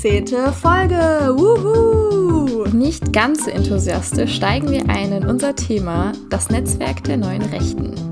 [0.00, 0.96] zehnte Folge.
[1.36, 2.64] Wuhu!
[2.72, 8.09] Nicht ganz so enthusiastisch steigen wir ein in unser Thema, das Netzwerk der neuen Rechten.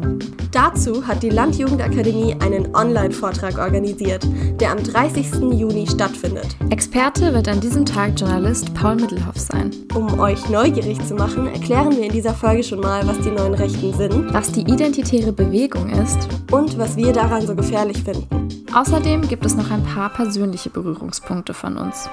[0.53, 4.27] Dazu hat die Landjugendakademie einen Online-Vortrag organisiert,
[4.61, 5.35] der am 30.
[5.53, 6.57] Juni stattfindet.
[6.71, 9.71] Experte wird an diesem Tag Journalist Paul Mittelhoff sein.
[9.95, 13.55] Um euch neugierig zu machen, erklären wir in dieser Folge schon mal, was die neuen
[13.55, 16.29] Rechten sind, Was die identitäre Bewegung ist.
[16.51, 18.49] und was wir daran so gefährlich finden.
[18.75, 22.09] Außerdem gibt es noch ein paar persönliche Berührungspunkte von uns.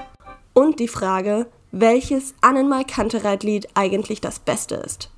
[0.54, 5.10] Und die Frage, welches Annenmal Kantereit-Lied eigentlich das Beste ist.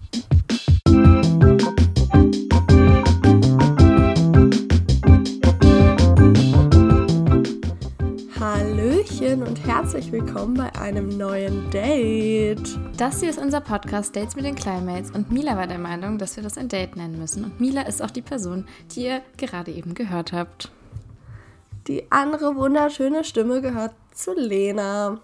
[9.98, 12.78] Herzlich willkommen bei einem neuen Date.
[12.98, 16.36] Das hier ist unser Podcast Dates mit den Climates und Mila war der Meinung, dass
[16.36, 17.46] wir das ein Date nennen müssen.
[17.46, 20.72] Und Mila ist auch die Person, die ihr gerade eben gehört habt.
[21.88, 25.20] Die andere wunderschöne Stimme gehört zu Lena.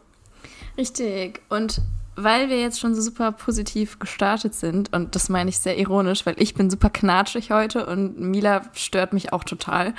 [0.75, 1.43] Richtig.
[1.49, 1.79] Und
[2.15, 6.25] weil wir jetzt schon so super positiv gestartet sind, und das meine ich sehr ironisch,
[6.25, 9.93] weil ich bin super knatschig heute und Mila stört mich auch total.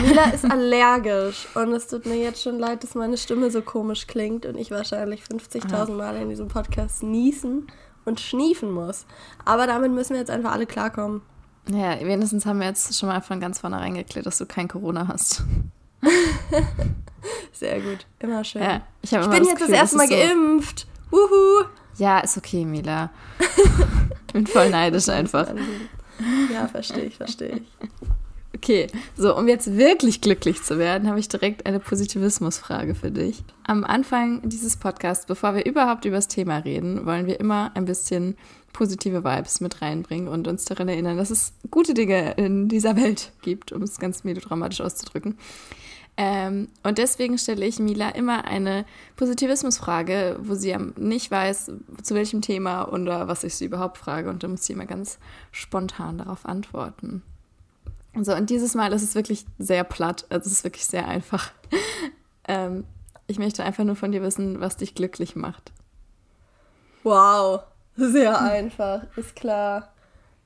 [0.00, 4.06] Mila ist allergisch und es tut mir jetzt schon leid, dass meine Stimme so komisch
[4.06, 7.66] klingt und ich wahrscheinlich 50.000 Mal in diesem Podcast niesen
[8.04, 9.04] und schniefen muss.
[9.44, 11.20] Aber damit müssen wir jetzt einfach alle klarkommen.
[11.68, 15.06] Ja, wenigstens haben wir jetzt schon mal von ganz vornherein geklärt, dass du kein Corona
[15.08, 15.44] hast.
[17.52, 18.62] Sehr gut, immer schön.
[18.62, 20.86] Ja, ich ich bin das jetzt das Gefühl, erste Mal so- geimpft.
[21.10, 21.49] Wuhu.
[22.00, 23.10] Ja, ist okay, Mila.
[24.26, 25.46] ich bin voll neidisch einfach.
[26.50, 27.88] Ja, verstehe ich, verstehe ich.
[28.54, 28.86] Okay,
[29.18, 33.44] so, um jetzt wirklich glücklich zu werden, habe ich direkt eine Positivismusfrage für dich.
[33.64, 37.84] Am Anfang dieses Podcasts, bevor wir überhaupt über das Thema reden, wollen wir immer ein
[37.84, 38.34] bisschen
[38.72, 43.32] positive Vibes mit reinbringen und uns daran erinnern, dass es gute Dinge in dieser Welt
[43.42, 45.36] gibt, um es ganz melodramatisch auszudrücken.
[46.22, 48.84] Ähm, und deswegen stelle ich Mila immer eine
[49.16, 51.72] Positivismusfrage, wo sie nicht weiß,
[52.02, 54.28] zu welchem Thema oder was ich sie überhaupt frage.
[54.28, 55.18] Und dann muss sie immer ganz
[55.50, 57.22] spontan darauf antworten.
[58.20, 60.26] So, und dieses Mal ist es wirklich sehr platt.
[60.28, 61.52] Also es ist wirklich sehr einfach.
[62.48, 62.84] ähm,
[63.26, 65.72] ich möchte einfach nur von dir wissen, was dich glücklich macht.
[67.02, 67.62] Wow,
[67.96, 69.90] sehr einfach, ist klar.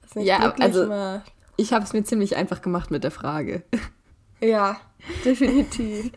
[0.03, 1.33] Was mich Ja, glücklich also- macht.
[1.57, 3.65] Ich habe es mir ziemlich einfach gemacht mit der Frage.
[4.45, 4.77] Ja,
[5.25, 6.11] definitiv.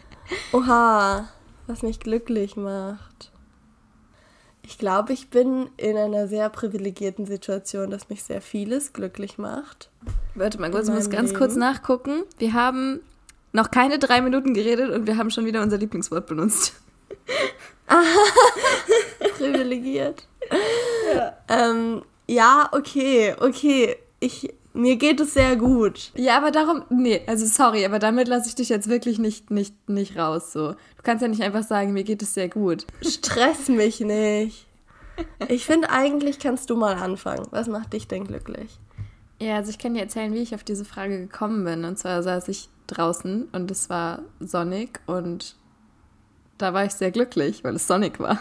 [0.52, 1.28] Oha,
[1.66, 3.32] was mich glücklich macht.
[4.62, 9.90] Ich glaube, ich bin in einer sehr privilegierten Situation, dass mich sehr vieles glücklich macht.
[10.34, 11.38] Warte mal kurz, ich muss ganz Leben.
[11.38, 12.22] kurz nachgucken.
[12.38, 13.00] Wir haben
[13.52, 16.74] noch keine drei Minuten geredet und wir haben schon wieder unser Lieblingswort benutzt.
[19.38, 20.26] Privilegiert.
[21.14, 21.32] ja.
[21.48, 23.96] Ähm, ja, okay, okay.
[24.20, 26.12] Ich, mir geht es sehr gut.
[26.14, 29.74] Ja, aber darum, nee, also sorry, aber damit lasse ich dich jetzt wirklich nicht, nicht,
[29.88, 30.52] nicht raus.
[30.52, 30.72] So.
[30.72, 32.86] Du kannst ja nicht einfach sagen, mir geht es sehr gut.
[33.02, 34.66] Stress mich nicht.
[35.48, 37.46] Ich finde, eigentlich kannst du mal anfangen.
[37.50, 38.78] Was macht dich denn glücklich?
[39.40, 41.84] Ja, also ich kann dir erzählen, wie ich auf diese Frage gekommen bin.
[41.84, 45.56] Und zwar saß ich draußen und es war sonnig und
[46.58, 48.38] da war ich sehr glücklich, weil es sonnig war.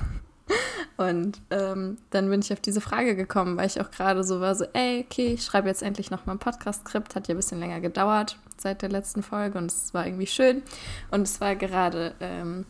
[0.99, 4.53] Und ähm, dann bin ich auf diese Frage gekommen, weil ich auch gerade so war,
[4.53, 7.15] so, ey, okay, ich schreibe jetzt endlich noch mal ein Podcast-Skript.
[7.15, 10.61] Hat ja ein bisschen länger gedauert seit der letzten Folge und es war irgendwie schön.
[11.09, 12.65] Und es war gerade ähm,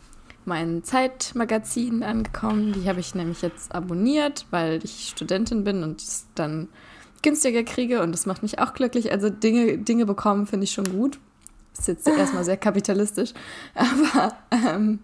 [0.46, 2.74] mein Zeitmagazin angekommen.
[2.74, 6.68] Die habe ich nämlich jetzt abonniert, weil ich Studentin bin und es dann
[7.24, 9.12] günstiger kriege und das macht mich auch glücklich.
[9.12, 11.18] Also Dinge, Dinge bekommen finde ich schon gut.
[11.76, 13.34] Ist jetzt erstmal sehr kapitalistisch.
[13.74, 15.00] Aber ähm,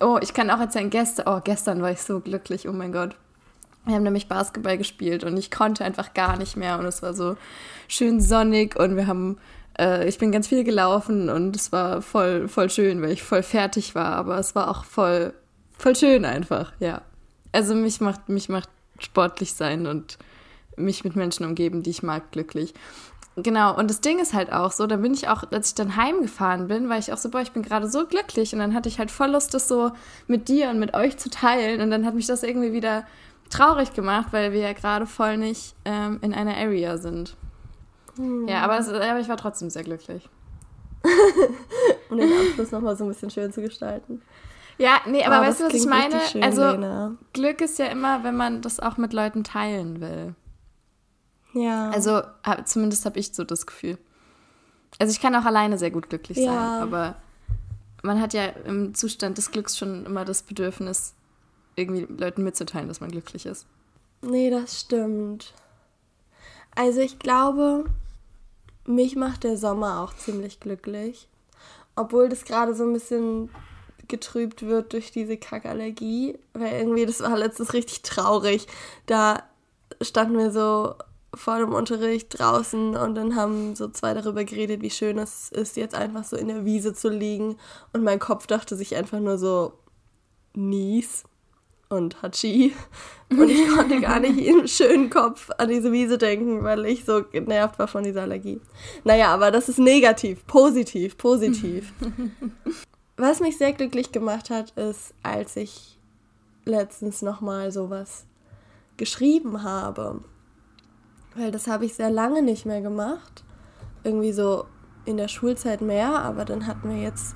[0.00, 3.16] oh, ich kann auch erzählen, gestern, oh, gestern war ich so glücklich, oh mein Gott.
[3.86, 7.14] Wir haben nämlich Basketball gespielt und ich konnte einfach gar nicht mehr und es war
[7.14, 7.36] so
[7.88, 9.38] schön sonnig und wir haben,
[9.78, 13.42] äh, ich bin ganz viel gelaufen und es war voll, voll schön, weil ich voll
[13.42, 15.32] fertig war, aber es war auch voll,
[15.78, 17.00] voll schön einfach, ja.
[17.52, 18.68] Also mich macht, mich macht
[18.98, 20.18] sportlich sein und
[20.76, 22.74] mich mit Menschen umgeben, die ich mag, glücklich.
[23.36, 25.96] Genau, und das Ding ist halt auch so, da bin ich auch, als ich dann
[25.96, 28.88] heimgefahren bin, war ich auch so, boah, ich bin gerade so glücklich und dann hatte
[28.88, 29.92] ich halt voll Lust, das so
[30.26, 33.04] mit dir und mit euch zu teilen und dann hat mich das irgendwie wieder
[33.48, 37.36] traurig gemacht, weil wir ja gerade voll nicht ähm, in einer Area sind.
[38.46, 40.28] Ja, aber, es, aber ich war trotzdem sehr glücklich.
[42.10, 44.20] Um den Abschluss nochmal so ein bisschen schön zu gestalten.
[44.76, 46.20] Ja, nee, aber Oh, weißt du, das was ich meine?
[46.20, 47.12] schön, also Lena.
[47.32, 50.34] Glück ist ja immer, wenn man das auch mit Leuten teilen will.
[51.52, 51.90] Ja.
[51.90, 53.98] Also hab, zumindest habe ich so das Gefühl.
[54.98, 56.82] Also ich kann auch alleine sehr gut glücklich sein, Ja.
[56.82, 57.16] aber
[58.02, 61.14] man hat ja im Zustand des Glücks schon immer das Bedürfnis,
[61.76, 63.66] irgendwie Leuten mitzuteilen, dass man glücklich ist.
[64.22, 65.54] Nee, das stimmt.
[66.74, 67.84] Also ich glaube,
[68.84, 71.28] mich macht der Sommer auch ziemlich glücklich.
[71.96, 73.50] Obwohl das gerade so ein bisschen
[74.08, 76.38] getrübt wird durch diese Kackallergie.
[76.52, 78.66] Weil irgendwie, das war letztens richtig traurig.
[79.06, 79.42] Da
[80.00, 80.94] standen wir so
[81.34, 85.76] vor dem Unterricht draußen und dann haben so zwei darüber geredet, wie schön es ist,
[85.76, 87.56] jetzt einfach so in der Wiese zu liegen.
[87.92, 89.72] Und mein Kopf dachte sich einfach nur so,
[90.54, 91.24] Nies
[91.88, 92.74] und Hachi.
[93.30, 97.22] Und ich konnte gar nicht im schönen Kopf an diese Wiese denken, weil ich so
[97.22, 98.60] genervt war von dieser Allergie.
[99.04, 101.92] Naja, aber das ist negativ, positiv, positiv.
[103.16, 105.98] Was mich sehr glücklich gemacht hat, ist, als ich
[106.64, 108.24] letztens nochmal sowas
[108.96, 110.22] geschrieben habe.
[111.36, 113.44] Weil das habe ich sehr lange nicht mehr gemacht.
[114.04, 114.66] Irgendwie so
[115.04, 117.34] in der Schulzeit mehr, aber dann hatten wir jetzt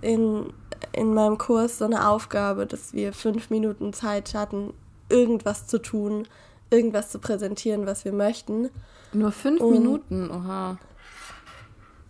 [0.00, 0.52] in,
[0.92, 4.72] in meinem Kurs so eine Aufgabe, dass wir fünf Minuten Zeit hatten,
[5.08, 6.26] irgendwas zu tun,
[6.70, 8.70] irgendwas zu präsentieren, was wir möchten.
[9.12, 10.78] Nur fünf und, Minuten, oha.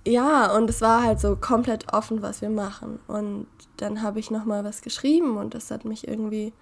[0.06, 2.98] Ja, und es war halt so komplett offen, was wir machen.
[3.06, 3.46] Und
[3.76, 6.52] dann habe ich nochmal was geschrieben und das hat mich irgendwie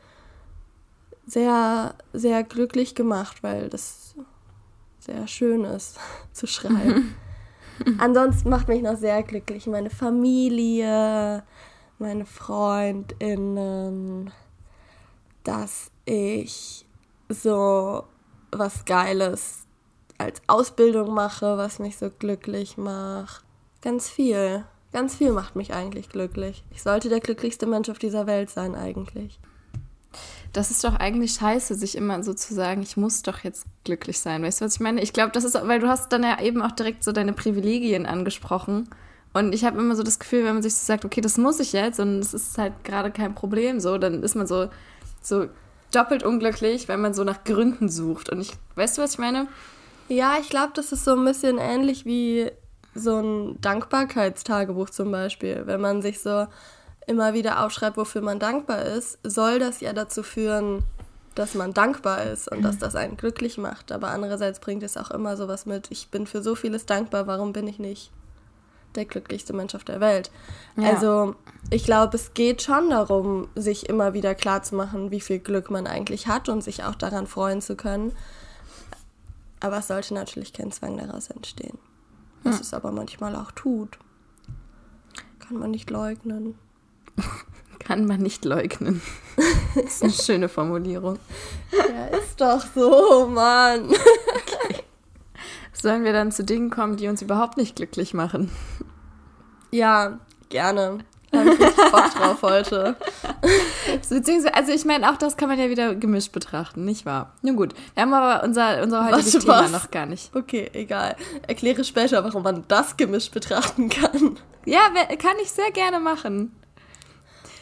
[1.30, 4.14] sehr, sehr glücklich gemacht, weil das
[4.98, 5.98] sehr schön ist
[6.32, 7.14] zu schreiben.
[7.98, 11.44] Ansonsten macht mich noch sehr glücklich meine Familie,
[11.98, 14.32] meine Freundinnen,
[15.44, 16.86] dass ich
[17.28, 18.04] so
[18.50, 19.66] was Geiles
[20.18, 23.44] als Ausbildung mache, was mich so glücklich macht.
[23.80, 24.64] Ganz viel.
[24.92, 26.64] Ganz viel macht mich eigentlich glücklich.
[26.72, 29.38] Ich sollte der glücklichste Mensch auf dieser Welt sein eigentlich
[30.52, 34.18] das ist doch eigentlich scheiße, sich immer so zu sagen, ich muss doch jetzt glücklich
[34.18, 34.42] sein.
[34.42, 35.00] Weißt du, was ich meine?
[35.02, 38.06] Ich glaube, das ist, weil du hast dann ja eben auch direkt so deine Privilegien
[38.06, 38.88] angesprochen.
[39.32, 41.60] Und ich habe immer so das Gefühl, wenn man sich so sagt, okay, das muss
[41.60, 44.68] ich jetzt und es ist halt gerade kein Problem, so, dann ist man so,
[45.22, 45.46] so
[45.92, 48.30] doppelt unglücklich, weil man so nach Gründen sucht.
[48.30, 49.46] Und ich, weißt du, was ich meine?
[50.08, 52.50] Ja, ich glaube, das ist so ein bisschen ähnlich wie
[52.94, 55.62] so ein Dankbarkeitstagebuch zum Beispiel.
[55.66, 56.46] Wenn man sich so
[57.06, 60.84] immer wieder aufschreibt, wofür man dankbar ist, soll das ja dazu führen,
[61.34, 63.92] dass man dankbar ist und dass das einen glücklich macht.
[63.92, 67.52] Aber andererseits bringt es auch immer sowas mit, ich bin für so vieles dankbar, warum
[67.52, 68.10] bin ich nicht
[68.96, 70.30] der glücklichste Mensch auf der Welt?
[70.76, 70.90] Ja.
[70.90, 71.36] Also
[71.70, 76.26] ich glaube, es geht schon darum, sich immer wieder klarzumachen, wie viel Glück man eigentlich
[76.26, 78.12] hat und sich auch daran freuen zu können.
[79.60, 81.78] Aber es sollte natürlich kein Zwang daraus entstehen.
[82.42, 82.62] Was hm.
[82.62, 83.98] es aber manchmal auch tut.
[85.38, 86.58] Kann man nicht leugnen.
[87.78, 89.00] Kann man nicht leugnen.
[89.74, 91.18] Das ist eine schöne Formulierung.
[91.72, 93.86] Ja, ist doch so, Mann.
[93.86, 94.82] Okay.
[95.72, 98.50] Sollen wir dann zu Dingen kommen, die uns überhaupt nicht glücklich machen?
[99.70, 100.18] Ja,
[100.50, 100.98] gerne.
[101.30, 102.96] Da habe ich Bock drauf heute.
[104.08, 107.32] Beziehungsweise, also ich meine, auch das kann man ja wieder gemischt betrachten, nicht wahr?
[107.42, 109.72] Nun gut, wir haben aber unser, unser heutiges was, Thema was?
[109.72, 110.34] noch gar nicht.
[110.34, 111.16] Okay, egal.
[111.46, 114.38] Erkläre später, warum man das gemischt betrachten kann.
[114.66, 114.80] Ja,
[115.18, 116.52] kann ich sehr gerne machen.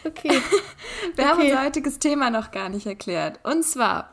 [0.05, 0.31] Okay.
[1.15, 1.25] Wir okay.
[1.25, 3.41] haben unser heutiges Thema noch gar nicht erklärt.
[3.43, 4.11] Und zwar,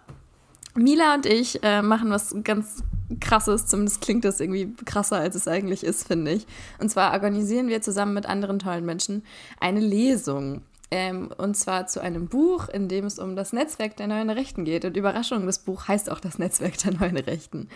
[0.76, 2.84] Mila und ich äh, machen was ganz
[3.20, 6.48] krasses, zumindest klingt das irgendwie krasser, als es eigentlich ist, finde ich.
[6.80, 9.24] Und zwar organisieren wir zusammen mit anderen tollen Menschen
[9.60, 10.64] eine Lesung.
[10.92, 14.66] Ähm, und zwar zu einem Buch, in dem es um das Netzwerk der neuen Rechten
[14.66, 14.86] geht.
[14.86, 17.70] Und Überraschung, das Buch heißt auch das Netzwerk der neuen Rechten.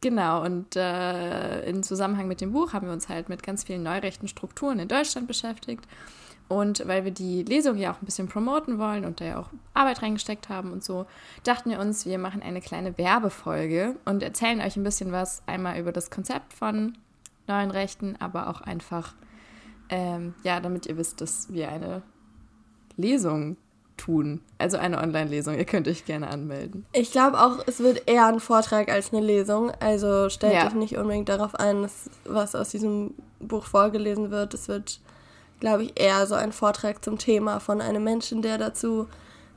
[0.00, 3.84] Genau, und äh, im Zusammenhang mit dem Buch haben wir uns halt mit ganz vielen
[3.84, 5.86] neurechten Strukturen in Deutschland beschäftigt
[6.48, 9.48] und weil wir die Lesung ja auch ein bisschen promoten wollen und da ja auch
[9.74, 11.06] Arbeit reingesteckt haben und so,
[11.44, 15.78] dachten wir uns, wir machen eine kleine Werbefolge und erzählen euch ein bisschen was einmal
[15.78, 16.98] über das Konzept von
[17.46, 19.14] neuen Rechten, aber auch einfach,
[19.88, 22.02] ähm, ja, damit ihr wisst, dass wir eine
[22.96, 23.56] Lesung
[23.96, 24.40] tun.
[24.58, 25.56] Also eine Online-Lesung.
[25.56, 26.86] Ihr könnt euch gerne anmelden.
[26.92, 29.70] Ich glaube auch, es wird eher ein Vortrag als eine Lesung.
[29.80, 30.66] Also stellt ja.
[30.66, 34.54] euch nicht unbedingt darauf ein, dass was aus diesem Buch vorgelesen wird.
[34.54, 35.00] Es wird
[35.62, 39.06] glaube ich, eher so ein Vortrag zum Thema von einem Menschen, der dazu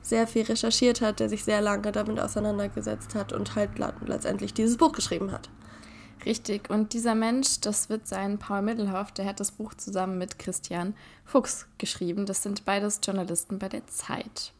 [0.02, 3.70] sehr viel recherchiert hat, der sich sehr lange damit auseinandergesetzt hat und halt
[4.06, 5.50] letztendlich dieses Buch geschrieben hat.
[6.24, 10.38] Richtig, und dieser Mensch, das wird sein Paul Middelhoff, der hat das Buch zusammen mit
[10.38, 10.94] Christian
[11.24, 12.24] Fuchs geschrieben.
[12.24, 14.52] Das sind beides Journalisten bei der Zeit.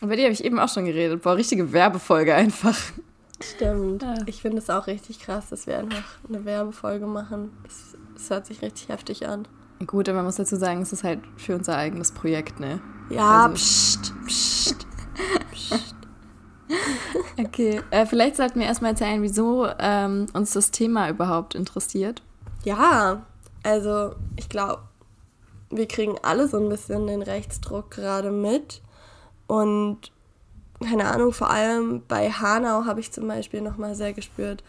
[0.00, 1.22] Und bei dir habe ich eben auch schon geredet.
[1.22, 2.76] Boah, richtige Werbefolge einfach.
[3.40, 4.02] Stimmt.
[4.02, 4.16] Ja.
[4.26, 7.52] Ich finde es auch richtig krass, dass wir einfach eine Werbefolge machen.
[8.14, 9.46] Das hört sich richtig heftig an.
[9.86, 12.80] Gut, aber man muss dazu sagen, es ist halt für unser eigenes Projekt, ne?
[13.10, 13.54] Ja, also.
[13.54, 14.86] pst, pst,
[15.52, 15.94] pst.
[17.38, 22.22] okay, äh, vielleicht sollten wir erstmal erzählen, wieso ähm, uns das Thema überhaupt interessiert.
[22.64, 23.22] Ja,
[23.62, 24.82] also ich glaube,
[25.70, 28.82] wir kriegen alle so ein bisschen den Rechtsdruck gerade mit.
[29.46, 30.12] Und
[30.80, 34.62] keine Ahnung, vor allem bei Hanau habe ich zum Beispiel nochmal sehr gespürt,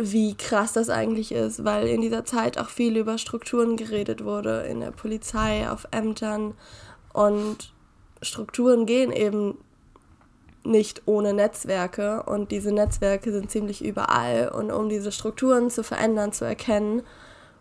[0.00, 4.60] wie krass das eigentlich ist, weil in dieser Zeit auch viel über Strukturen geredet wurde,
[4.62, 6.54] in der Polizei, auf Ämtern.
[7.12, 7.72] Und
[8.22, 9.58] Strukturen gehen eben
[10.64, 14.48] nicht ohne Netzwerke und diese Netzwerke sind ziemlich überall.
[14.48, 17.02] Und um diese Strukturen zu verändern, zu erkennen,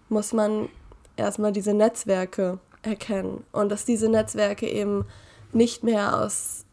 [0.09, 0.69] muss man
[1.15, 3.43] erstmal diese Netzwerke erkennen.
[3.51, 5.05] Und dass diese Netzwerke eben
[5.53, 6.65] nicht mehr aus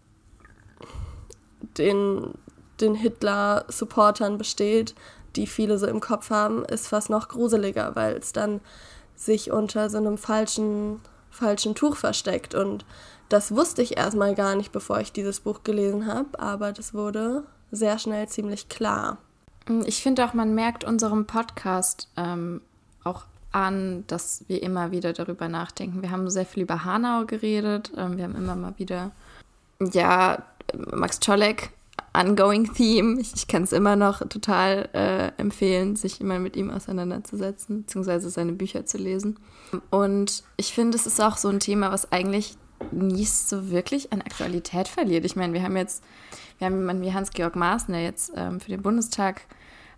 [1.78, 2.35] den,
[2.80, 4.94] den Hitler-Supportern besteht,
[5.37, 8.61] die viele so im Kopf haben, ist fast noch gruseliger, weil es dann
[9.17, 11.00] sich unter so einem falschen,
[11.31, 12.55] falschen Tuch versteckt.
[12.55, 12.85] Und
[13.29, 17.45] das wusste ich erstmal gar nicht, bevor ich dieses Buch gelesen habe, aber das wurde
[17.71, 19.19] sehr schnell ziemlich klar.
[19.87, 22.61] Ich finde auch, man merkt unserem Podcast ähm,
[23.03, 26.03] auch an, dass wir immer wieder darüber nachdenken.
[26.03, 27.93] Wir haben sehr viel über Hanau geredet.
[27.97, 29.12] Ähm, wir haben immer mal wieder,
[29.81, 30.43] ja,
[30.75, 31.71] Max Czolek
[32.14, 33.21] ongoing Theme.
[33.21, 38.30] Ich, ich kann es immer noch total äh, empfehlen, sich immer mit ihm auseinanderzusetzen, beziehungsweise
[38.30, 39.38] seine Bücher zu lesen.
[39.90, 42.56] Und ich finde, es ist auch so ein Thema, was eigentlich
[42.92, 45.25] nie so wirklich an Aktualität verliert.
[45.25, 46.04] Ich meine, wir haben jetzt,
[46.59, 49.42] wir haben jemanden wie Hans-Georg Maaßen, der jetzt ähm, für den Bundestag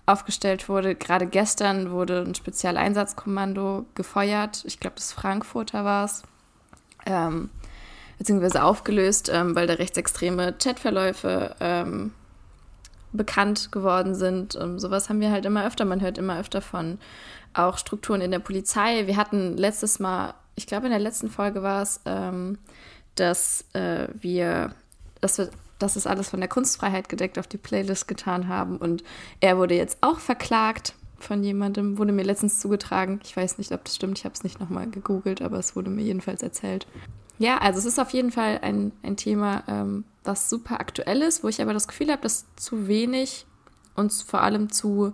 [0.06, 0.94] aufgestellt wurde.
[0.94, 4.62] Gerade gestern wurde ein Spezialeinsatzkommando gefeuert.
[4.66, 6.22] Ich glaube, das Frankfurter war es.
[7.06, 7.50] Ähm,
[8.18, 12.12] beziehungsweise aufgelöst, ähm, weil da rechtsextreme Chatverläufe ähm,
[13.12, 14.56] bekannt geworden sind.
[14.60, 15.84] Ähm, sowas haben wir halt immer öfter.
[15.84, 16.98] Man hört immer öfter von
[17.54, 19.06] auch Strukturen in der Polizei.
[19.06, 22.58] Wir hatten letztes Mal, ich glaube in der letzten Folge war es, ähm,
[23.14, 24.74] dass äh, wir,
[25.20, 29.04] dass wir das ist alles von der Kunstfreiheit gedeckt auf die Playlist getan haben und
[29.40, 33.20] er wurde jetzt auch verklagt von jemandem, wurde mir letztens zugetragen.
[33.24, 35.90] Ich weiß nicht, ob das stimmt, ich habe es nicht nochmal gegoogelt, aber es wurde
[35.90, 36.86] mir jedenfalls erzählt.
[37.38, 41.44] Ja, also es ist auf jeden Fall ein, ein Thema, ähm, was super aktuell ist,
[41.44, 43.46] wo ich aber das Gefühl habe, dass zu wenig
[43.94, 45.12] und vor allem zu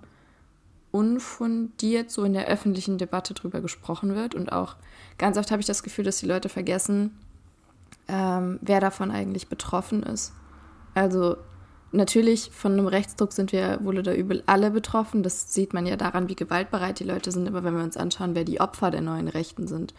[0.92, 4.34] unfundiert so in der öffentlichen Debatte drüber gesprochen wird.
[4.34, 4.76] Und auch
[5.18, 7.18] ganz oft habe ich das Gefühl, dass die Leute vergessen,
[8.08, 10.32] ähm, wer davon eigentlich betroffen ist.
[10.94, 11.36] Also
[11.92, 15.22] natürlich von einem Rechtsdruck sind wir wohl oder übel alle betroffen.
[15.22, 17.48] Das sieht man ja daran, wie gewaltbereit die Leute sind.
[17.48, 19.94] Aber wenn wir uns anschauen, wer die Opfer der neuen Rechten sind,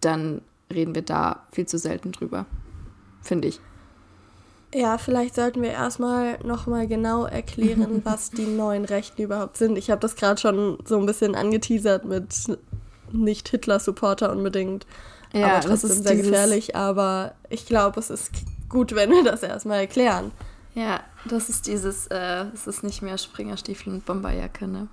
[0.00, 2.46] dann reden wir da viel zu selten drüber,
[3.22, 3.60] finde ich.
[4.74, 9.76] Ja, vielleicht sollten wir erstmal nochmal genau erklären, was die neuen Rechten überhaupt sind.
[9.76, 12.34] Ich habe das gerade schon so ein bisschen angeteasert mit
[13.12, 14.86] nicht Hitler-Supporter unbedingt.
[15.32, 16.76] Ja, aber trotzdem das ist sehr gefährlich.
[16.76, 18.30] Aber ich glaube, es ist
[18.68, 20.32] gut, wenn wir das erstmal erklären.
[20.74, 24.88] Ja, das ist dieses, äh, es ist nicht mehr Springerstiefel und Bomberjacke, ne?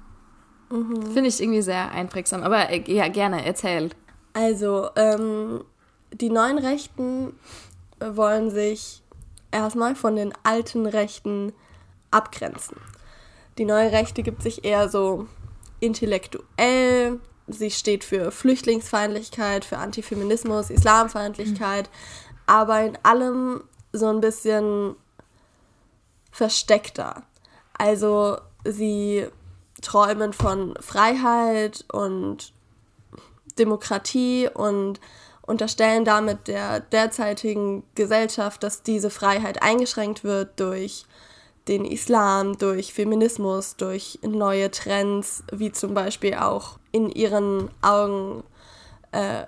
[0.69, 1.11] Mhm.
[1.13, 2.43] Finde ich irgendwie sehr einprägsam.
[2.43, 3.89] Aber äh, ja, gerne, erzähl.
[4.33, 5.63] Also, ähm,
[6.13, 7.33] die neuen Rechten
[7.99, 9.03] wollen sich
[9.51, 11.53] erstmal von den alten Rechten
[12.11, 12.77] abgrenzen.
[13.57, 15.27] Die neue Rechte gibt sich eher so
[15.79, 17.19] intellektuell.
[17.47, 22.37] Sie steht für Flüchtlingsfeindlichkeit, für Antifeminismus, Islamfeindlichkeit, mhm.
[22.45, 24.95] aber in allem so ein bisschen
[26.31, 27.23] versteckter.
[27.77, 29.27] Also sie
[29.81, 32.53] träumen von Freiheit und
[33.59, 34.99] Demokratie und
[35.49, 41.05] unterstellen damit der derzeitigen Gesellschaft, dass diese Freiheit eingeschränkt wird durch
[41.67, 48.43] den Islam, durch Feminismus, durch neue Trends, wie zum Beispiel auch in ihren Augen
[49.11, 49.45] äh,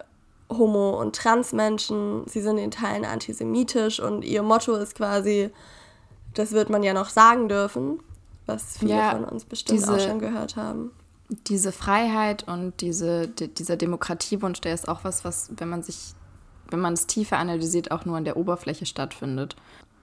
[0.50, 2.24] Homo- und Transmenschen.
[2.28, 5.52] Sie sind in Teilen antisemitisch und ihr Motto ist quasi,
[6.34, 8.00] das wird man ja noch sagen dürfen,
[8.48, 10.92] was viele ja, von uns bestimmt diese, auch schon gehört haben
[11.32, 16.14] diese Freiheit und diese, die, dieser Demokratiewunsch, der ist auch was, was, wenn man sich,
[16.70, 19.56] wenn man es tiefer analysiert, auch nur an der Oberfläche stattfindet.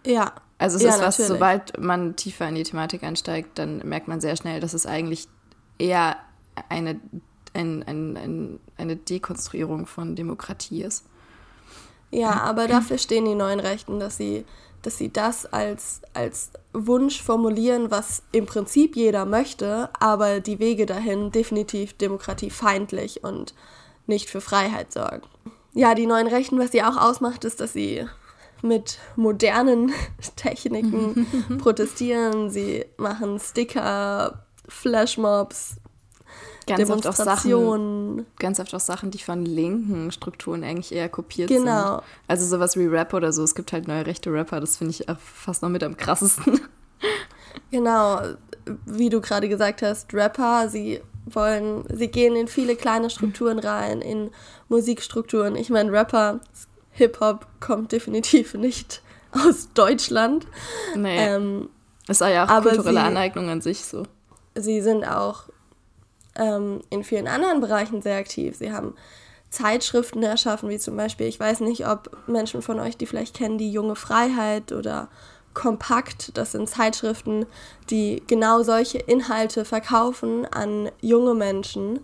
[0.07, 0.33] Ja.
[0.57, 4.21] Also es ja, ist was, sobald man tiefer in die Thematik einsteigt, dann merkt man
[4.21, 5.29] sehr schnell, dass es eigentlich
[5.79, 6.17] eher
[6.69, 6.99] eine,
[7.55, 11.05] ein, ein, ein, eine Dekonstruierung von Demokratie ist.
[12.11, 14.47] Ja, aber dafür stehen die neuen Rechten, dass sie
[14.83, 20.87] dass sie das als, als Wunsch formulieren, was im Prinzip jeder möchte, aber die Wege
[20.87, 23.55] dahin definitiv demokratiefeindlich und
[24.07, 25.23] nicht für Freiheit sorgen.
[25.75, 28.07] Ja, die neuen Rechten, was sie auch ausmacht, ist, dass sie
[28.63, 29.93] mit modernen
[30.37, 31.27] Techniken
[31.59, 32.51] protestieren.
[32.51, 35.77] Sie machen Sticker, Flashmobs,
[36.77, 41.49] ganz oft auch Sachen, ganz oft auch Sachen, die von linken Strukturen eigentlich eher kopiert
[41.49, 41.97] genau.
[41.97, 42.03] sind.
[42.27, 43.43] Also sowas wie Rap oder so.
[43.43, 46.61] Es gibt halt neue rechte Rapper, das finde ich fast noch mit am krassesten.
[47.71, 48.21] Genau,
[48.87, 54.01] wie du gerade gesagt hast, Rapper, sie wollen, sie gehen in viele kleine Strukturen rein,
[54.01, 54.31] in
[54.69, 55.57] Musikstrukturen.
[55.57, 56.41] Ich meine, Rapper,
[56.93, 60.47] Hip-Hop kommt definitiv nicht aus Deutschland.
[60.95, 61.19] Nee.
[61.19, 61.69] Ähm,
[62.07, 64.05] ist ja auch kulturelle sie, Aneignung an sich so
[64.61, 65.45] sie sind auch
[66.39, 68.57] ähm, in vielen anderen Bereichen sehr aktiv.
[68.57, 68.95] Sie haben
[69.51, 73.59] Zeitschriften erschaffen, wie zum Beispiel, ich weiß nicht, ob Menschen von euch die vielleicht kennen,
[73.59, 75.09] die Junge Freiheit oder
[75.55, 76.37] Kompakt.
[76.37, 77.47] Das sind Zeitschriften,
[77.91, 82.01] die genau solche Inhalte verkaufen an junge Menschen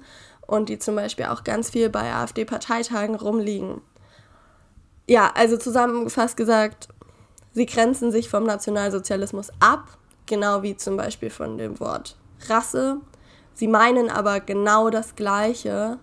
[0.47, 3.81] und die zum Beispiel auch ganz viel bei AfD-Parteitagen rumliegen.
[5.07, 6.89] Ja, also zusammengefasst gesagt,
[7.53, 12.17] sie grenzen sich vom Nationalsozialismus ab, genau wie zum Beispiel von dem Wort
[12.49, 13.01] Rasse.
[13.55, 15.99] Sie meinen aber genau das Gleiche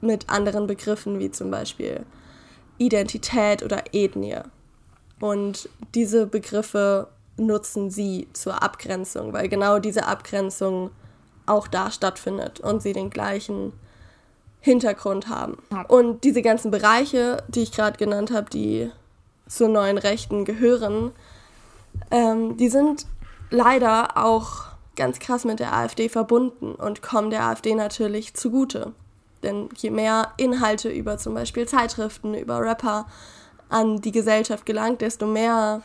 [0.00, 2.04] mit anderen Begriffen wie zum Beispiel
[2.78, 4.40] Identität oder Ethnie.
[5.20, 10.90] Und diese Begriffe nutzen sie zur Abgrenzung, weil genau diese Abgrenzung
[11.46, 13.72] auch da stattfindet und sie den gleichen
[14.60, 15.58] Hintergrund haben.
[15.88, 18.90] Und diese ganzen Bereiche, die ich gerade genannt habe, die
[19.46, 21.12] zur neuen Rechten gehören,
[22.10, 23.06] ähm, die sind
[23.50, 28.92] leider auch ganz krass mit der AfD verbunden und kommen der AfD natürlich zugute.
[29.42, 33.06] Denn je mehr Inhalte über zum Beispiel Zeitschriften, über Rapper
[33.68, 35.82] an die Gesellschaft gelangt, desto mehr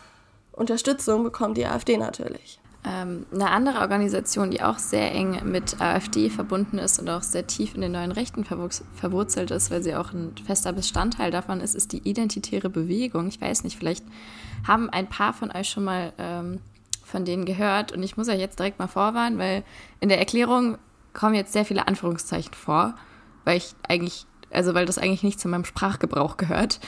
[0.51, 2.59] Unterstützung bekommt die AfD natürlich.
[2.85, 7.45] Ähm, eine andere Organisation, die auch sehr eng mit AfD verbunden ist und auch sehr
[7.45, 11.75] tief in den neuen Rechten verwurzelt ist, weil sie auch ein fester Bestandteil davon ist,
[11.75, 13.27] ist die Identitäre Bewegung.
[13.27, 14.05] Ich weiß nicht, vielleicht
[14.65, 16.59] haben ein paar von euch schon mal ähm,
[17.09, 19.63] von denen gehört und ich muss euch jetzt direkt mal vorwarnen, weil
[19.99, 20.77] in der Erklärung
[21.13, 22.95] kommen jetzt sehr viele Anführungszeichen vor,
[23.45, 26.79] weil ich eigentlich, also weil das eigentlich nicht zu meinem Sprachgebrauch gehört,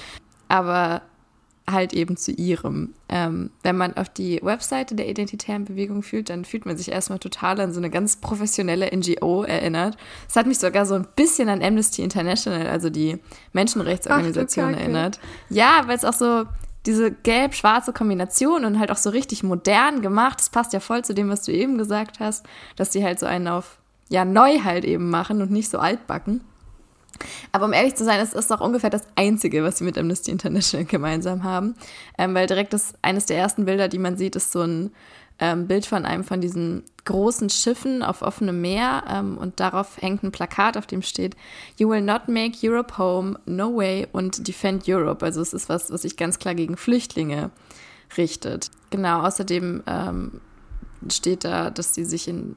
[0.48, 1.02] aber
[1.70, 2.94] halt eben zu ihrem.
[3.08, 7.20] Ähm, wenn man auf die Webseite der identitären Bewegung fühlt, dann fühlt man sich erstmal
[7.20, 9.98] total an so eine ganz professionelle NGO erinnert.
[10.28, 13.20] Es hat mich sogar so ein bisschen an Amnesty International, also die
[13.54, 15.20] Menschenrechtsorganisation, Ach, erinnert.
[15.50, 16.46] Ja, weil es auch so
[16.86, 20.40] diese gelb-schwarze Kombination und halt auch so richtig modern gemacht.
[20.40, 22.46] Das passt ja voll zu dem, was du eben gesagt hast,
[22.76, 23.78] dass die halt so einen auf,
[24.10, 26.42] ja, neu halt eben machen und nicht so altbacken.
[27.52, 30.32] Aber um ehrlich zu sein, es ist auch ungefähr das Einzige, was sie mit Amnesty
[30.32, 31.76] International gemeinsam haben.
[32.18, 34.92] Ähm, weil direkt das, eines der ersten Bilder, die man sieht, ist so ein
[35.40, 40.24] ähm, Bild von einem von diesen großen Schiffen auf offenem Meer ähm, und darauf hängt
[40.24, 41.36] ein Plakat, auf dem steht
[41.78, 45.26] You will not make Europe home, no way und defend Europe.
[45.26, 47.52] Also es ist was, was sich ganz klar gegen Flüchtlinge
[48.18, 48.70] richtet.
[48.90, 50.42] Genau, außerdem ähm,
[51.10, 52.56] steht da, dass sie sich in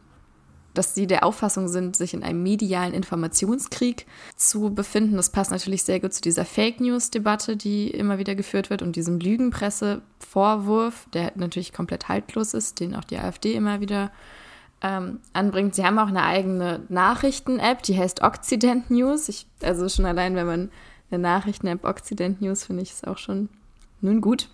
[0.74, 4.06] dass sie der Auffassung sind, sich in einem medialen Informationskrieg
[4.36, 5.16] zu befinden.
[5.16, 8.96] Das passt natürlich sehr gut zu dieser Fake News-Debatte, die immer wieder geführt wird und
[8.96, 14.10] diesem Lügenpresse-Vorwurf, der natürlich komplett haltlos ist, den auch die AfD immer wieder
[14.82, 15.74] ähm, anbringt.
[15.74, 19.28] Sie haben auch eine eigene Nachrichten-App, die heißt Occident News.
[19.28, 20.70] Ich, also schon allein, wenn man
[21.10, 23.48] eine Nachrichten-App Occident News, finde ich es auch schon
[24.00, 24.48] nun gut.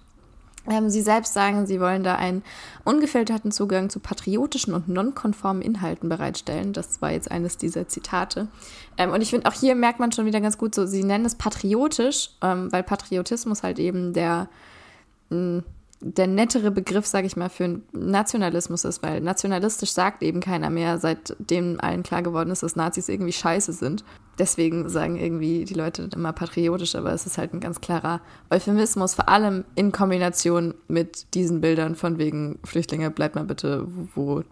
[0.68, 2.42] Ähm, sie selbst sagen, sie wollen da einen
[2.85, 6.73] ungefilterten Zugang zu patriotischen und nonkonformen Inhalten bereitstellen.
[6.73, 8.49] Das war jetzt eines dieser Zitate.
[8.99, 11.25] Ähm, und ich finde, auch hier merkt man schon wieder ganz gut so, sie nennen
[11.25, 14.49] es patriotisch, ähm, weil Patriotismus halt eben der
[15.31, 15.62] mh,
[16.02, 20.98] der nettere Begriff, sage ich mal, für Nationalismus ist, weil nationalistisch sagt eben keiner mehr,
[20.98, 24.02] seitdem allen klar geworden ist, dass Nazis irgendwie scheiße sind.
[24.38, 29.14] Deswegen sagen irgendwie die Leute immer patriotisch, aber es ist halt ein ganz klarer Euphemismus,
[29.14, 34.42] vor allem in Kombination mit diesen Bildern von wegen Flüchtlinge, bleibt mal bitte, wo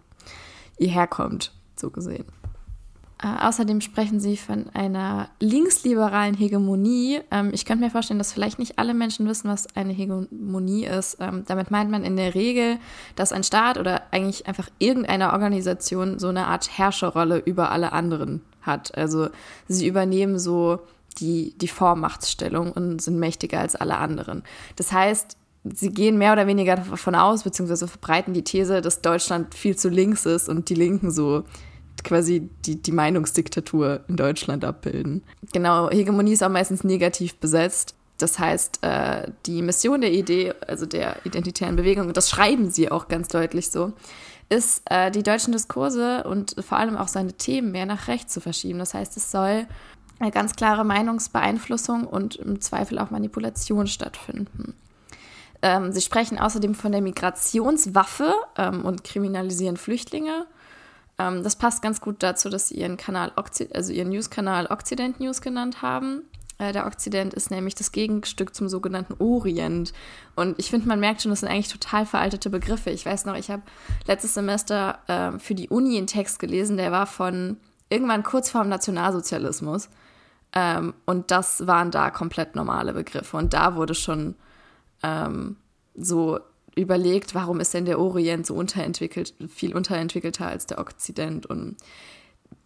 [0.77, 2.25] ihr herkommt, so gesehen.
[3.21, 7.19] Äh, außerdem sprechen sie von einer linksliberalen Hegemonie.
[7.31, 11.17] Ähm, ich könnte mir vorstellen, dass vielleicht nicht alle Menschen wissen, was eine Hegemonie ist.
[11.19, 12.77] Ähm, damit meint man in der Regel,
[13.17, 18.41] dass ein Staat oder eigentlich einfach irgendeine Organisation so eine Art Herrscherrolle über alle anderen
[18.61, 18.97] hat.
[18.97, 19.27] Also
[19.67, 20.79] sie übernehmen so
[21.17, 24.43] die, die Vormachtstellung und sind mächtiger als alle anderen.
[24.77, 29.55] Das heißt, sie gehen mehr oder weniger davon aus, beziehungsweise verbreiten die These, dass Deutschland
[29.55, 31.43] viel zu links ist und die Linken so
[32.03, 35.23] quasi die, die Meinungsdiktatur in Deutschland abbilden.
[35.53, 37.95] Genau, Hegemonie ist auch meistens negativ besetzt.
[38.17, 42.91] Das heißt, äh, die Mission der Idee, also der identitären Bewegung, und das schreiben sie
[42.91, 43.93] auch ganz deutlich so,
[44.49, 48.41] ist, äh, die deutschen Diskurse und vor allem auch seine Themen mehr nach rechts zu
[48.41, 48.79] verschieben.
[48.79, 49.67] Das heißt, es soll
[50.19, 54.73] eine ganz klare Meinungsbeeinflussung und im Zweifel auch Manipulation stattfinden.
[55.61, 60.45] Ähm, sie sprechen außerdem von der Migrationswaffe ähm, und kriminalisieren Flüchtlinge.
[61.19, 63.31] Ähm, das passt ganz gut dazu, dass sie ihren Kanal,
[63.73, 66.23] also ihren News-Kanal Occident News genannt haben.
[66.57, 69.93] Äh, der Okzident ist nämlich das Gegenstück zum sogenannten Orient.
[70.35, 72.89] Und ich finde, man merkt schon, das sind eigentlich total veraltete Begriffe.
[72.89, 73.63] Ich weiß noch, ich habe
[74.07, 77.57] letztes Semester äh, für die Uni einen Text gelesen, der war von
[77.89, 79.89] irgendwann kurz vorm Nationalsozialismus.
[80.53, 83.37] Ähm, und das waren da komplett normale Begriffe.
[83.37, 84.35] Und da wurde schon
[85.03, 85.57] ähm,
[85.95, 86.39] so
[86.75, 91.77] überlegt, warum ist denn der Orient so unterentwickelt, viel unterentwickelter als der Okzident und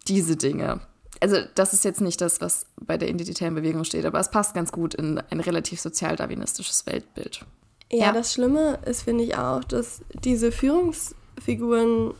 [0.08, 0.80] diese Dinge.
[1.20, 4.54] Also das ist jetzt nicht das, was bei der identitären Bewegung steht, aber es passt
[4.54, 7.44] ganz gut in ein relativ sozialdarwinistisches Weltbild.
[7.90, 12.14] Ja, ja, das Schlimme ist, finde ich auch, dass diese Führungsfiguren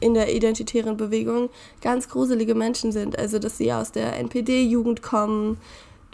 [0.00, 3.18] in der identitären Bewegung ganz gruselige Menschen sind.
[3.18, 5.58] Also, dass sie aus der NPD-Jugend kommen,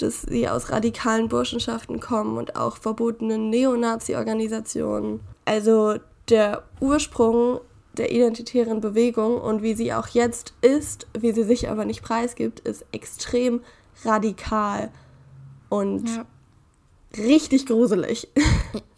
[0.02, 5.20] dass sie aus radikalen Burschenschaften kommen und auch verbotenen Neonazi-Organisationen.
[5.44, 5.96] Also
[6.28, 7.60] der Ursprung
[7.96, 12.60] der identitären Bewegung und wie sie auch jetzt ist, wie sie sich aber nicht preisgibt,
[12.60, 13.62] ist extrem
[14.04, 14.90] radikal
[15.70, 16.26] und ja
[17.16, 18.28] richtig gruselig.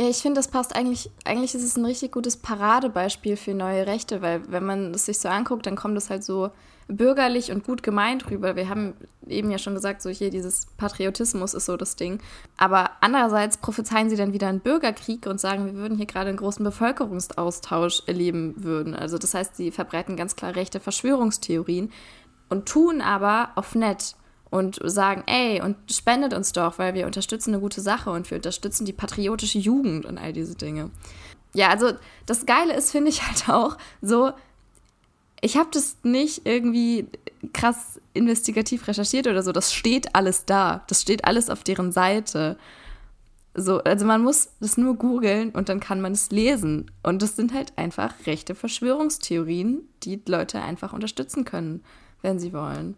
[0.01, 3.87] Ja, ich finde, das passt eigentlich, eigentlich ist es ein richtig gutes Paradebeispiel für neue
[3.87, 6.51] Rechte, weil wenn man es sich so anguckt, dann kommt es halt so
[6.88, 8.57] bürgerlich und gut gemeint rüber.
[8.57, 8.94] Wir haben
[9.27, 12.21] eben ja schon gesagt, so hier dieses Patriotismus ist so das Ding.
[12.57, 16.38] Aber andererseits prophezeien sie dann wieder einen Bürgerkrieg und sagen, wir würden hier gerade einen
[16.38, 18.94] großen Bevölkerungsaustausch erleben würden.
[18.94, 21.92] Also das heißt, sie verbreiten ganz klar rechte Verschwörungstheorien
[22.49, 24.14] und tun aber auf nett
[24.51, 28.37] und sagen, ey, und spendet uns doch, weil wir unterstützen eine gute Sache und wir
[28.37, 30.91] unterstützen die patriotische Jugend und all diese Dinge.
[31.55, 31.93] Ja, also
[32.27, 34.33] das Geile ist, finde ich halt auch so,
[35.41, 37.07] ich habe das nicht irgendwie
[37.53, 42.59] krass investigativ recherchiert oder so, das steht alles da, das steht alles auf deren Seite.
[43.55, 46.91] So, also man muss das nur googeln und dann kann man es lesen.
[47.03, 51.83] Und das sind halt einfach rechte Verschwörungstheorien, die Leute einfach unterstützen können,
[52.23, 52.97] wenn sie wollen.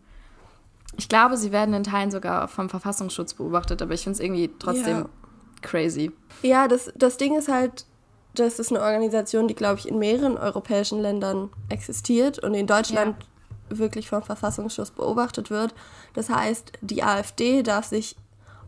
[0.97, 4.51] Ich glaube, sie werden in Teilen sogar vom Verfassungsschutz beobachtet, aber ich finde es irgendwie
[4.59, 5.07] trotzdem ja.
[5.63, 6.13] crazy.
[6.43, 7.87] Ja, das, das Ding ist halt,
[8.35, 13.17] das ist eine Organisation, die, glaube ich, in mehreren europäischen Ländern existiert und in Deutschland
[13.71, 13.79] ja.
[13.79, 15.75] wirklich vom Verfassungsschutz beobachtet wird.
[16.15, 18.17] Das heißt, die AfD darf sich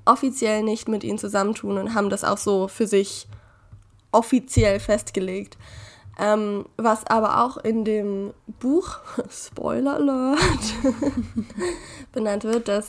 [0.04, 3.28] offiziell nicht mit ihnen zusammentun und haben das auch so für sich
[4.10, 5.56] offiziell festgelegt.
[6.18, 10.38] Ähm, was aber auch in dem Buch, Spoiler Alert,
[12.12, 12.88] benannt wird, dass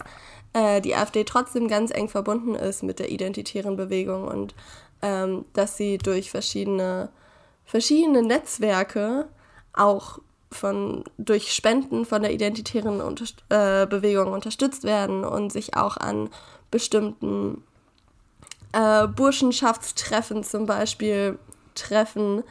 [0.54, 4.54] äh, die AfD trotzdem ganz eng verbunden ist mit der identitären Bewegung und
[5.02, 7.10] ähm, dass sie durch verschiedene,
[7.66, 9.28] verschiedene Netzwerke
[9.74, 10.20] auch
[10.52, 16.30] von, durch Spenden von der identitären Unterst äh, Bewegung unterstützt werden und sich auch an
[16.70, 17.64] bestimmten
[18.74, 21.40] äh, Burschenschaftstreffen zum Beispiel
[21.74, 22.44] treffen,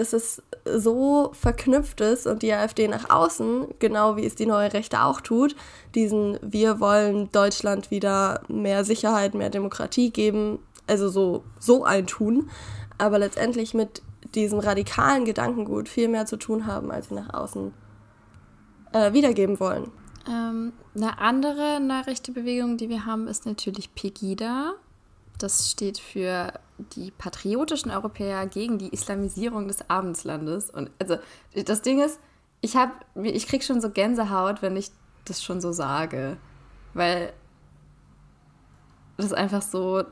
[0.00, 4.72] dass es so verknüpft ist und die AfD nach außen, genau wie es die neue
[4.72, 5.54] Rechte auch tut,
[5.94, 12.48] diesen Wir wollen Deutschland wieder mehr Sicherheit, mehr Demokratie geben, also so, so ein Tun,
[12.96, 14.00] aber letztendlich mit
[14.34, 17.74] diesem radikalen Gedankengut viel mehr zu tun haben, als sie nach außen
[18.92, 19.92] äh, wiedergeben wollen.
[20.26, 24.72] Ähm, eine andere Nachrichtenbewegung, die wir haben, ist natürlich Pegida.
[25.36, 26.54] Das steht für
[26.94, 30.70] die patriotischen Europäer gegen die Islamisierung des Abendslandes.
[30.70, 31.16] Und also
[31.54, 32.20] das Ding ist,
[32.60, 34.90] ich habe, ich krieg schon so Gänsehaut, wenn ich
[35.24, 36.36] das schon so sage,
[36.94, 37.32] weil
[39.16, 40.04] das einfach so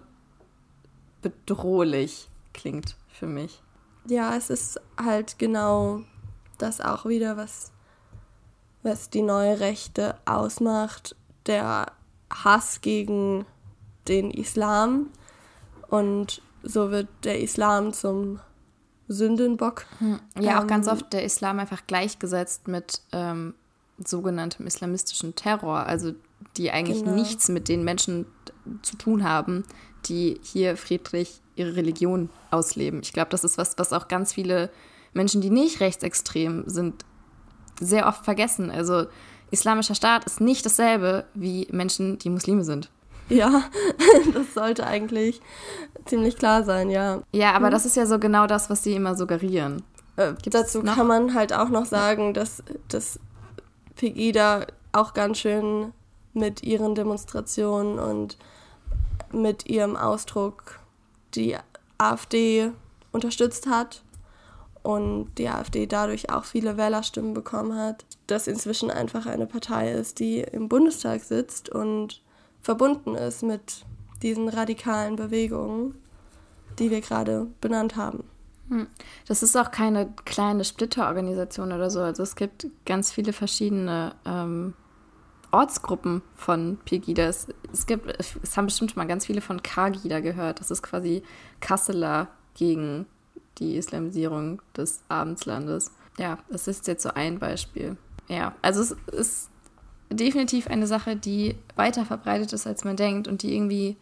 [1.22, 3.62] bedrohlich klingt für mich.
[4.06, 6.02] Ja, es ist halt genau
[6.56, 7.72] das auch wieder, was,
[8.82, 11.16] was die neue Rechte ausmacht.
[11.46, 11.92] Der
[12.30, 13.46] Hass gegen
[14.06, 15.10] den Islam
[15.88, 18.40] und so wird der Islam zum
[19.08, 19.86] Sündenbock.
[19.98, 20.20] Hm.
[20.38, 23.54] Ja, ähm, auch ganz oft der Islam einfach gleichgesetzt mit ähm,
[24.04, 26.12] sogenanntem islamistischen Terror, also
[26.56, 27.16] die eigentlich genau.
[27.16, 28.26] nichts mit den Menschen
[28.82, 29.64] zu tun haben,
[30.06, 33.00] die hier friedlich ihre Religion ausleben.
[33.02, 34.70] Ich glaube, das ist was, was auch ganz viele
[35.14, 37.04] Menschen, die nicht rechtsextrem sind,
[37.80, 38.70] sehr oft vergessen.
[38.70, 39.06] Also
[39.50, 42.90] islamischer Staat ist nicht dasselbe wie Menschen, die Muslime sind.
[43.28, 43.64] Ja,
[44.34, 45.40] das sollte eigentlich
[46.06, 47.22] ziemlich klar sein, ja.
[47.32, 47.72] Ja, aber hm.
[47.72, 49.82] das ist ja so genau das, was sie immer suggerieren.
[50.16, 53.20] Äh, dazu kann man halt auch noch sagen, dass, dass
[53.96, 55.92] Pegida auch ganz schön
[56.32, 58.38] mit ihren Demonstrationen und
[59.32, 60.80] mit ihrem Ausdruck
[61.34, 61.56] die
[61.98, 62.72] AfD
[63.12, 64.02] unterstützt hat
[64.82, 70.18] und die AfD dadurch auch viele Wählerstimmen bekommen hat, dass inzwischen einfach eine Partei ist,
[70.18, 72.22] die im Bundestag sitzt und
[72.68, 73.86] verbunden ist mit
[74.20, 75.94] diesen radikalen Bewegungen,
[76.78, 78.24] die wir gerade benannt haben.
[78.68, 78.88] Hm.
[79.26, 82.00] Das ist auch keine kleine Splitterorganisation oder so.
[82.02, 84.74] Also es gibt ganz viele verschiedene ähm,
[85.50, 87.22] Ortsgruppen von Pegida.
[87.22, 87.46] Es,
[87.86, 90.60] gibt, es haben bestimmt mal ganz viele von Kagida gehört.
[90.60, 91.22] Das ist quasi
[91.60, 93.06] Kasseler gegen
[93.56, 95.90] die Islamisierung des Abendslandes.
[96.18, 97.96] Ja, das ist jetzt so ein Beispiel.
[98.28, 99.50] Ja, also es ist
[100.10, 103.96] definitiv eine Sache, die weiter verbreitet ist, als man denkt und die irgendwie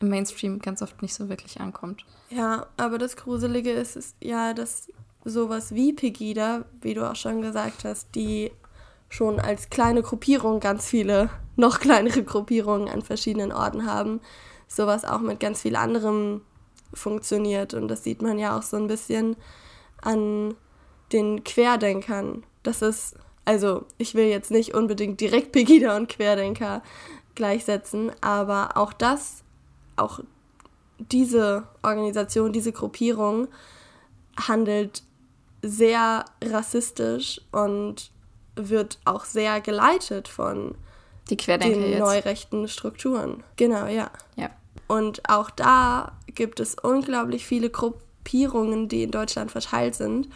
[0.00, 2.04] im Mainstream ganz oft nicht so wirklich ankommt.
[2.30, 4.88] Ja, aber das Gruselige ist, ist ja, dass
[5.24, 8.50] sowas wie Pegida, wie du auch schon gesagt hast, die
[9.08, 14.20] schon als kleine Gruppierung ganz viele noch kleinere Gruppierungen an verschiedenen Orten haben,
[14.68, 16.42] sowas auch mit ganz viel anderem
[16.94, 17.74] funktioniert.
[17.74, 19.36] Und das sieht man ja auch so ein bisschen
[20.00, 20.54] an
[21.12, 22.42] den Querdenkern.
[22.62, 26.82] Das ist, also ich will jetzt nicht unbedingt direkt Pegida und Querdenker
[27.34, 29.42] gleichsetzen, aber auch das,
[29.96, 30.20] auch
[30.98, 33.48] diese Organisation, diese Gruppierung
[34.36, 35.02] handelt
[35.62, 38.10] sehr rassistisch und
[38.54, 40.74] wird auch sehr geleitet von
[41.30, 42.00] die Querdenker den jetzt.
[42.00, 43.42] neurechten Strukturen.
[43.56, 44.10] Genau, ja.
[44.36, 44.50] Ja.
[44.88, 50.28] Und auch da gibt es unglaublich viele Gruppierungen, die in Deutschland verteilt sind.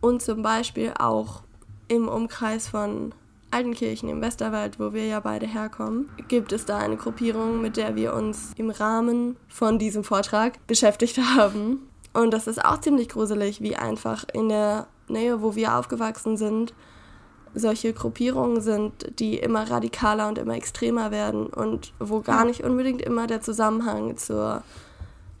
[0.00, 1.42] Und zum Beispiel auch
[1.90, 3.12] im Umkreis von
[3.50, 7.96] Altenkirchen im Westerwald, wo wir ja beide herkommen, gibt es da eine Gruppierung, mit der
[7.96, 11.80] wir uns im Rahmen von diesem Vortrag beschäftigt haben.
[12.12, 16.74] Und das ist auch ziemlich gruselig, wie einfach in der Nähe, wo wir aufgewachsen sind,
[17.52, 23.02] solche Gruppierungen sind, die immer radikaler und immer extremer werden und wo gar nicht unbedingt
[23.02, 24.62] immer der Zusammenhang zur,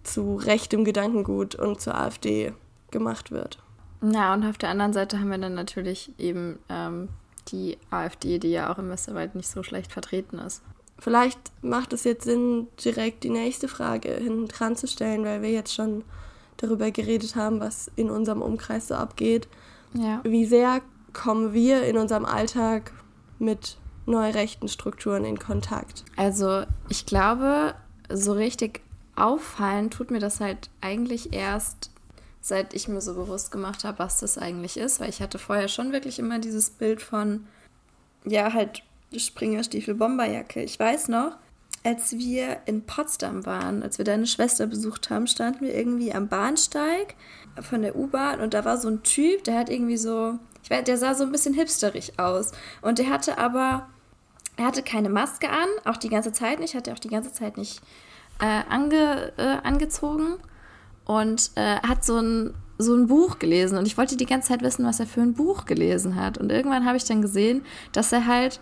[0.02, 2.52] zu rechtem Gedankengut und zur AfD
[2.90, 3.58] gemacht wird.
[4.02, 7.08] Ja, und auf der anderen Seite haben wir dann natürlich eben ähm,
[7.48, 10.62] die AfD, die ja auch im Westerwald nicht so schlecht vertreten ist.
[10.98, 15.50] Vielleicht macht es jetzt Sinn, direkt die nächste Frage hinten dran zu stellen, weil wir
[15.50, 16.04] jetzt schon
[16.58, 19.48] darüber geredet haben, was in unserem Umkreis so abgeht.
[19.94, 20.20] Ja.
[20.24, 20.82] Wie sehr
[21.12, 22.92] kommen wir in unserem Alltag
[23.38, 26.04] mit neurechten Strukturen in Kontakt?
[26.16, 27.74] Also ich glaube,
[28.10, 28.82] so richtig
[29.16, 31.89] auffallen tut mir das halt eigentlich erst,
[32.40, 35.68] seit ich mir so bewusst gemacht habe, was das eigentlich ist, weil ich hatte vorher
[35.68, 37.46] schon wirklich immer dieses Bild von,
[38.24, 38.82] ja, halt
[39.16, 40.62] Springerstiefel, Bomberjacke.
[40.62, 41.36] Ich weiß noch,
[41.84, 46.28] als wir in Potsdam waren, als wir deine Schwester besucht haben, standen wir irgendwie am
[46.28, 47.14] Bahnsteig
[47.60, 50.84] von der U-Bahn und da war so ein Typ, der hat irgendwie so, ich weiß,
[50.84, 53.88] der sah so ein bisschen hipsterig aus und der hatte aber,
[54.56, 57.32] er hatte keine Maske an, auch die ganze Zeit nicht, hat er auch die ganze
[57.32, 57.80] Zeit nicht
[58.40, 60.36] äh, ange, äh, angezogen
[61.04, 64.62] und äh, hat so ein, so ein Buch gelesen und ich wollte die ganze Zeit
[64.62, 68.12] wissen, was er für ein Buch gelesen hat und irgendwann habe ich dann gesehen, dass
[68.12, 68.60] er halt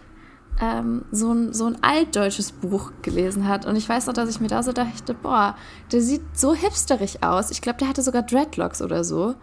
[0.61, 3.64] ähm, so, ein, so ein altdeutsches Buch gelesen hat.
[3.66, 5.57] Und ich weiß noch, dass ich mir da so dachte, boah,
[5.92, 7.51] der sieht so hipsterig aus.
[7.51, 9.35] Ich glaube, der hatte sogar Dreadlocks oder so.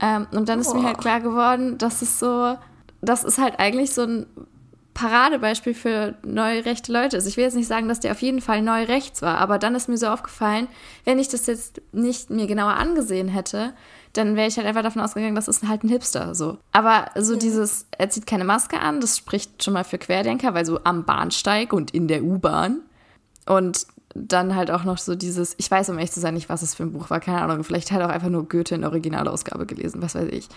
[0.00, 2.56] Ähm, und dann ist mir halt klar geworden, dass es so,
[3.00, 4.26] das ist halt eigentlich so ein
[4.96, 7.26] Paradebeispiel für neurechte Leute ist.
[7.26, 9.74] Ich will jetzt nicht sagen, dass der auf jeden Fall neu rechts war, aber dann
[9.74, 10.68] ist mir so aufgefallen,
[11.04, 13.74] wenn ich das jetzt nicht mir genauer angesehen hätte,
[14.14, 16.56] dann wäre ich halt einfach davon ausgegangen, das ist halt ein Hipster so.
[16.72, 17.38] Aber so ja.
[17.38, 21.04] dieses, er zieht keine Maske an, das spricht schon mal für Querdenker, weil so am
[21.04, 22.80] Bahnsteig und in der U-Bahn
[23.44, 26.62] und dann halt auch noch so dieses, ich weiß, um ehrlich zu sein, nicht, was
[26.62, 28.84] es für ein Buch war, keine Ahnung, vielleicht hat er auch einfach nur Goethe in
[28.86, 30.48] Originalausgabe gelesen, was weiß ich.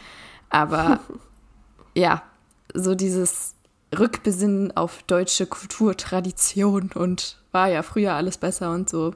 [0.49, 1.01] Aber
[1.93, 2.23] ja,
[2.73, 3.55] so dieses
[3.97, 9.13] Rückbesinnen auf deutsche Kulturtradition und war ja früher alles besser und so.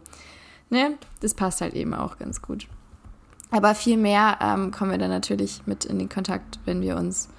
[0.69, 2.67] Ne, das passt halt eben auch ganz gut.
[3.51, 7.29] Aber viel mehr ähm, kommen wir dann natürlich mit in den Kontakt, wenn wir uns,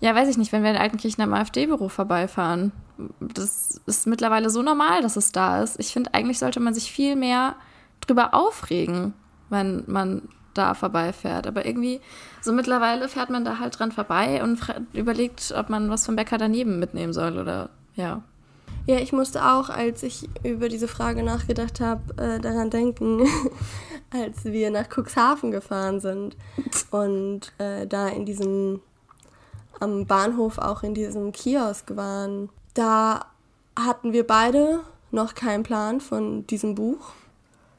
[0.00, 2.72] ja, weiß ich nicht, wenn wir in Altenkirchen am AfD-Büro vorbeifahren.
[3.18, 5.80] Das ist mittlerweile so normal, dass es da ist.
[5.80, 7.56] Ich finde, eigentlich sollte man sich viel mehr
[8.02, 9.14] drüber aufregen,
[9.48, 11.46] wenn man da vorbeifährt.
[11.46, 12.00] Aber irgendwie,
[12.40, 14.60] so mittlerweile fährt man da halt dran vorbei und
[14.92, 18.22] überlegt, ob man was vom Bäcker daneben mitnehmen soll oder ja.
[18.86, 23.26] Ja, ich musste auch, als ich über diese Frage nachgedacht habe, äh, daran denken,
[24.10, 26.36] als wir nach Cuxhaven gefahren sind
[26.90, 28.80] und äh, da in diesem,
[29.80, 32.50] am Bahnhof auch in diesem Kiosk waren.
[32.74, 33.26] Da
[33.74, 37.12] hatten wir beide noch keinen Plan von diesem Buch.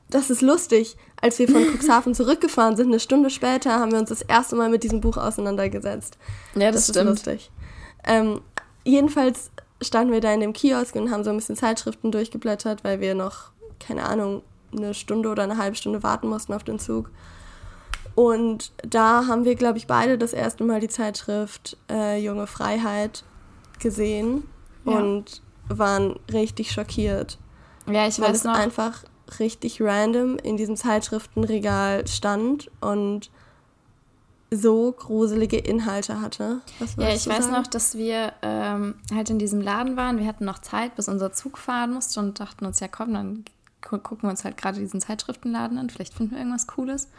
[0.09, 0.97] Das ist lustig.
[1.21, 4.69] Als wir von Cuxhaven zurückgefahren sind, eine Stunde später, haben wir uns das erste Mal
[4.69, 6.17] mit diesem Buch auseinandergesetzt.
[6.55, 6.97] Ja, das, das.
[6.97, 7.51] Ist lustig.
[8.03, 8.41] Ähm,
[8.83, 12.99] jedenfalls standen wir da in dem Kiosk und haben so ein bisschen Zeitschriften durchgeblättert, weil
[13.01, 14.43] wir noch, keine Ahnung,
[14.75, 17.09] eine Stunde oder eine halbe Stunde warten mussten auf den Zug.
[18.13, 23.23] Und da haben wir, glaube ich, beide das erste Mal die Zeitschrift äh, Junge Freiheit
[23.79, 24.43] gesehen
[24.85, 24.93] ja.
[24.93, 27.37] und waren richtig schockiert.
[27.91, 28.55] Ja, ich weil weiß es noch.
[28.57, 29.03] einfach
[29.39, 33.29] richtig random in diesem Zeitschriftenregal stand und
[34.51, 36.61] so gruselige Inhalte hatte.
[36.97, 37.51] ja, ich weiß sagen?
[37.51, 40.19] noch, dass wir ähm, halt in diesem Laden waren.
[40.19, 43.45] Wir hatten noch Zeit, bis unser Zug fahren musste und dachten uns, ja komm, dann
[43.81, 45.89] gucken wir uns halt gerade diesen Zeitschriftenladen an.
[45.89, 47.09] Vielleicht finden wir irgendwas Cooles.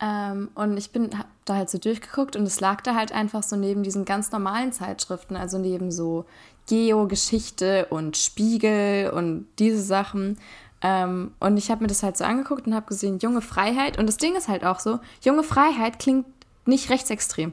[0.00, 3.42] Ähm, und ich bin hab da halt so durchgeguckt und es lag da halt einfach
[3.42, 6.24] so neben diesen ganz normalen Zeitschriften, also neben so
[6.68, 10.38] Geo-Geschichte und Spiegel und diese Sachen,
[10.82, 13.98] Ähm, und ich habe mir das halt so angeguckt und habe gesehen, junge Freiheit.
[13.98, 16.26] Und das Ding ist halt auch so, junge Freiheit klingt
[16.64, 17.52] nicht rechtsextrem.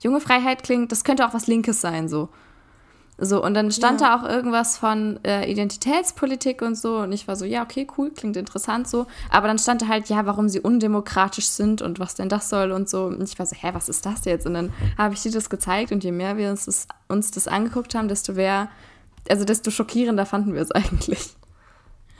[0.00, 2.28] Junge Freiheit klingt, das könnte auch was Linkes sein, so.
[3.20, 4.16] So, und dann stand ja.
[4.16, 6.98] da auch irgendwas von äh, Identitätspolitik und so.
[6.98, 9.06] Und ich war so, ja, okay, cool, klingt interessant so.
[9.28, 12.70] Aber dann stand da halt, ja, warum sie undemokratisch sind und was denn das soll
[12.70, 13.06] und so.
[13.06, 14.46] Und ich war so, hä, was ist das jetzt?
[14.46, 17.48] Und dann habe ich dir das gezeigt und je mehr wir uns das, uns das
[17.48, 18.68] angeguckt haben, desto mehr,
[19.28, 21.34] also desto schockierender fanden wir es eigentlich.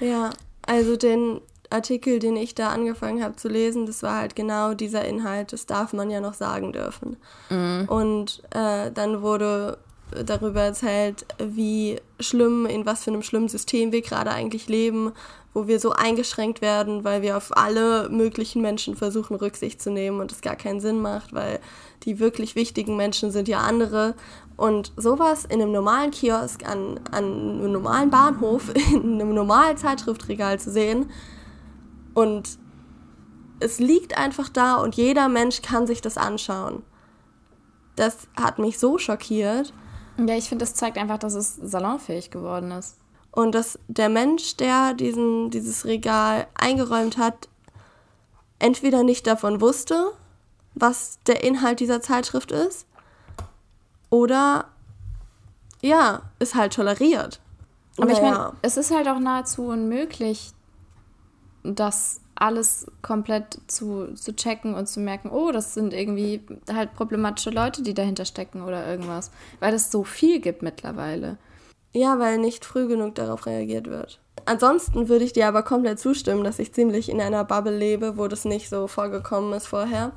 [0.00, 0.30] Ja,
[0.68, 5.04] also den Artikel, den ich da angefangen habe zu lesen, das war halt genau dieser
[5.04, 7.16] Inhalt, das darf man ja noch sagen dürfen.
[7.50, 7.86] Mhm.
[7.88, 9.78] Und äh, dann wurde
[10.24, 15.12] darüber erzählt, wie schlimm, in was für einem schlimmen System wir gerade eigentlich leben,
[15.54, 20.20] wo wir so eingeschränkt werden, weil wir auf alle möglichen Menschen versuchen, Rücksicht zu nehmen
[20.20, 21.60] und es gar keinen Sinn macht, weil
[22.04, 24.14] die wirklich wichtigen Menschen sind ja andere.
[24.56, 30.58] Und sowas in einem normalen Kiosk, an, an einem normalen Bahnhof, in einem normalen Zeitschriftregal
[30.60, 31.10] zu sehen
[32.14, 32.58] und
[33.60, 36.82] es liegt einfach da und jeder Mensch kann sich das anschauen.
[37.96, 39.72] Das hat mich so schockiert.
[40.18, 42.96] Ja, ich finde, das zeigt einfach, dass es salonfähig geworden ist.
[43.30, 47.48] Und dass der Mensch, der diesen, dieses Regal eingeräumt hat,
[48.58, 50.12] entweder nicht davon wusste,
[50.74, 52.86] was der Inhalt dieser Zeitschrift ist,
[54.10, 54.66] oder
[55.82, 57.40] ja, es halt toleriert.
[57.96, 58.16] Aber naja.
[58.16, 60.52] ich meine, es ist halt auch nahezu unmöglich,
[61.62, 66.40] dass alles komplett zu, zu checken und zu merken, oh, das sind irgendwie
[66.72, 69.30] halt problematische Leute, die dahinter stecken oder irgendwas.
[69.60, 71.36] Weil es so viel gibt mittlerweile.
[71.92, 74.20] Ja, weil nicht früh genug darauf reagiert wird.
[74.44, 78.28] Ansonsten würde ich dir aber komplett zustimmen, dass ich ziemlich in einer Bubble lebe, wo
[78.28, 80.12] das nicht so vorgekommen ist vorher.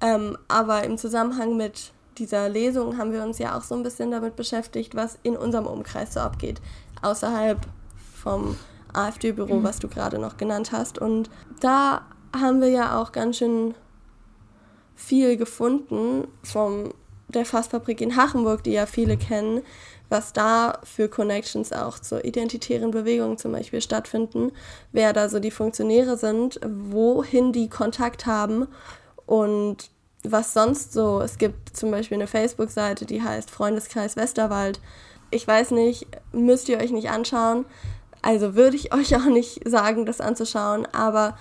[0.00, 4.10] Ähm, aber im Zusammenhang mit dieser Lesung haben wir uns ja auch so ein bisschen
[4.10, 6.60] damit beschäftigt, was in unserem Umkreis so abgeht.
[7.02, 7.58] Außerhalb
[8.14, 8.56] vom
[8.96, 9.64] AfD-Büro, mhm.
[9.64, 10.98] was du gerade noch genannt hast.
[10.98, 11.30] Und
[11.60, 12.02] da
[12.34, 13.74] haben wir ja auch ganz schön
[14.94, 16.92] viel gefunden von
[17.28, 19.62] der Fassfabrik in Hachenburg, die ja viele kennen,
[20.08, 24.52] was da für Connections auch zur identitären Bewegung zum Beispiel stattfinden,
[24.92, 28.68] wer da so die Funktionäre sind, wohin die Kontakt haben
[29.26, 29.90] und
[30.22, 31.20] was sonst so.
[31.20, 34.80] Es gibt zum Beispiel eine Facebook-Seite, die heißt Freundeskreis Westerwald.
[35.30, 37.64] Ich weiß nicht, müsst ihr euch nicht anschauen.
[38.26, 41.38] Also würde ich euch auch nicht sagen, das anzuschauen, aber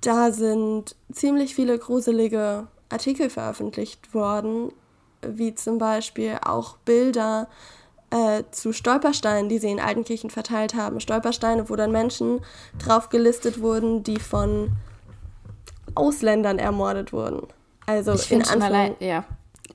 [0.00, 4.72] da sind ziemlich viele gruselige Artikel veröffentlicht worden,
[5.20, 7.48] wie zum Beispiel auch Bilder
[8.10, 11.00] äh, zu Stolpersteinen, die sie in Altenkirchen verteilt haben.
[11.00, 12.40] Stolpersteine, wo dann Menschen
[12.78, 14.70] drauf gelistet wurden, die von
[15.96, 17.48] Ausländern ermordet wurden.
[17.86, 18.96] Also ich in Anführungszeichen.
[19.00, 19.24] Ja.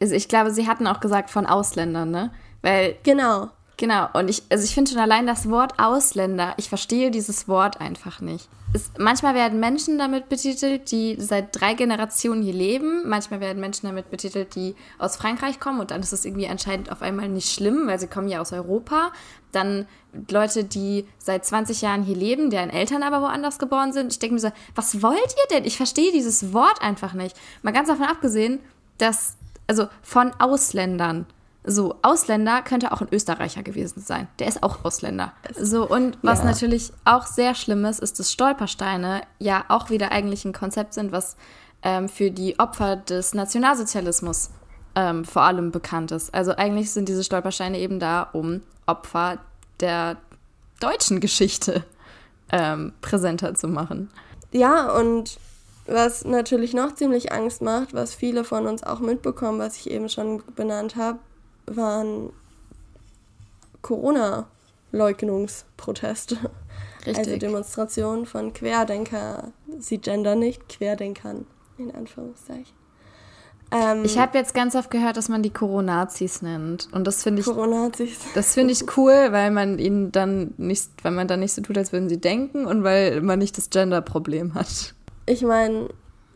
[0.01, 2.31] Also ich glaube, sie hatten auch gesagt von Ausländern, ne?
[2.61, 3.49] Weil genau.
[3.83, 7.81] Genau, und ich, also ich finde schon allein das Wort Ausländer, ich verstehe dieses Wort
[7.81, 8.47] einfach nicht.
[8.71, 13.01] Es, manchmal werden Menschen damit betitelt, die seit drei Generationen hier leben.
[13.05, 16.93] Manchmal werden Menschen damit betitelt, die aus Frankreich kommen und dann ist es irgendwie anscheinend
[16.93, 19.11] auf einmal nicht schlimm, weil sie kommen ja aus Europa.
[19.51, 19.85] Dann
[20.31, 24.13] Leute, die seit 20 Jahren hier leben, deren Eltern aber woanders geboren sind.
[24.13, 25.65] Ich denke mir so, was wollt ihr denn?
[25.65, 27.35] Ich verstehe dieses Wort einfach nicht.
[27.63, 28.61] Mal ganz davon abgesehen,
[28.97, 29.35] dass,
[29.67, 31.25] also von Ausländern.
[31.65, 34.27] So, Ausländer könnte auch ein Österreicher gewesen sein.
[34.39, 35.31] Der ist auch Ausländer.
[35.57, 36.45] So, und was ja.
[36.45, 41.13] natürlich auch sehr schlimm ist, ist, dass Stolpersteine ja auch wieder eigentlich ein Konzept sind,
[41.13, 41.37] was
[41.81, 44.49] ähm, für die Opfer des Nationalsozialismus
[44.95, 46.33] ähm, vor allem bekannt ist.
[46.33, 49.39] Also eigentlich sind diese Stolpersteine eben da, um Opfer
[49.79, 50.17] der
[50.81, 51.85] deutschen Geschichte
[52.51, 54.11] ähm, präsenter zu machen.
[54.51, 55.39] Ja, und
[55.85, 60.09] was natürlich noch ziemlich Angst macht, was viele von uns auch mitbekommen, was ich eben
[60.09, 61.19] schon benannt habe,
[61.65, 62.31] waren
[63.81, 66.37] Corona-Leugnungsproteste.
[67.05, 71.45] Also Demonstrationen von Querdenker, sie gender nicht, Querdenkern,
[71.77, 72.73] in Anführungszeichen.
[73.73, 76.87] Ähm, ich habe jetzt ganz oft gehört, dass man die Coronazis nennt.
[76.91, 77.47] Und das finde ich.
[77.47, 78.19] Coronazis.
[78.35, 81.77] Das finde ich cool, weil man ihnen dann nicht, weil man dann nicht so tut,
[81.77, 84.93] als würden sie denken und weil man nicht das Gender-Problem hat.
[85.25, 85.89] Ich meine,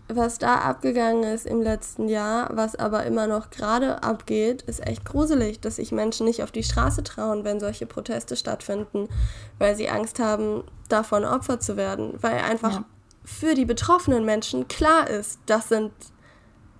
[0.09, 5.03] was da abgegangen ist im letzten Jahr, was aber immer noch gerade abgeht, ist echt
[5.03, 9.09] gruselig, dass sich Menschen nicht auf die Straße trauen, wenn solche Proteste stattfinden,
[9.59, 12.85] weil sie Angst haben, davon Opfer zu werden, weil einfach ja.
[13.25, 15.91] für die betroffenen Menschen klar ist, das sind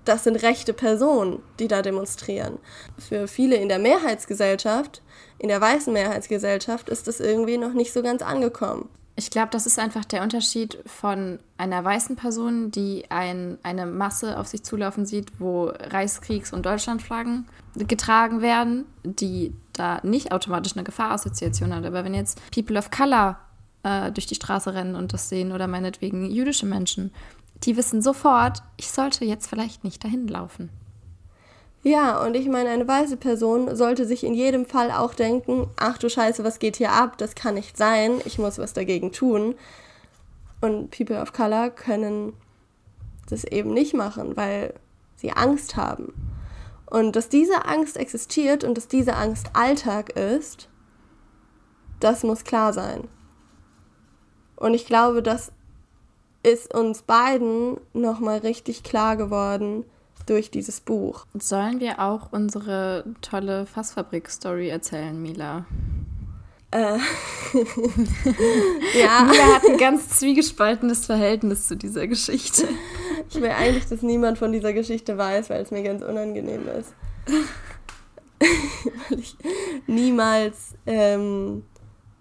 [0.06, 2.60] das sind rechte Personen, die da demonstrieren.
[2.98, 5.02] Für viele in der Mehrheitsgesellschaft,
[5.38, 8.88] in der weißen Mehrheitsgesellschaft, ist das irgendwie noch nicht so ganz angekommen.
[9.20, 14.40] Ich glaube, das ist einfach der Unterschied von einer weißen Person, die ein, eine Masse
[14.40, 20.84] auf sich zulaufen sieht, wo Reichskriegs- und Deutschlandflaggen getragen werden, die da nicht automatisch eine
[20.84, 21.84] Gefahrassoziation hat.
[21.84, 23.40] Aber wenn jetzt People of Color
[23.84, 27.12] äh, durch die Straße rennen und das sehen oder meinetwegen jüdische Menschen.
[27.64, 30.70] Die wissen sofort, ich sollte jetzt vielleicht nicht dahin laufen.
[31.88, 35.98] Ja, und ich meine, eine weiße Person sollte sich in jedem Fall auch denken, ach
[35.98, 37.18] du Scheiße, was geht hier ab?
[37.18, 39.56] Das kann nicht sein, ich muss was dagegen tun.
[40.60, 42.34] Und People of Color können
[43.30, 44.74] das eben nicht machen, weil
[45.16, 46.14] sie Angst haben.
[46.88, 50.68] Und dass diese Angst existiert und dass diese Angst Alltag ist,
[52.02, 53.08] das muss klar sein.
[54.58, 55.54] Und ich glaube, das
[56.44, 59.86] ist uns beiden nochmal richtig klar geworden
[60.30, 61.26] durch dieses Buch.
[61.34, 65.66] Sollen wir auch unsere tolle Fassfabrik-Story erzählen, Mila?
[66.72, 66.98] Äh.
[69.02, 69.24] ja.
[69.24, 72.68] Mila hat ein ganz zwiegespaltenes Verhältnis zu dieser Geschichte.
[73.30, 76.94] Ich will eigentlich, dass niemand von dieser Geschichte weiß, weil es mir ganz unangenehm ist.
[79.10, 79.36] weil ich
[79.88, 81.64] niemals ähm,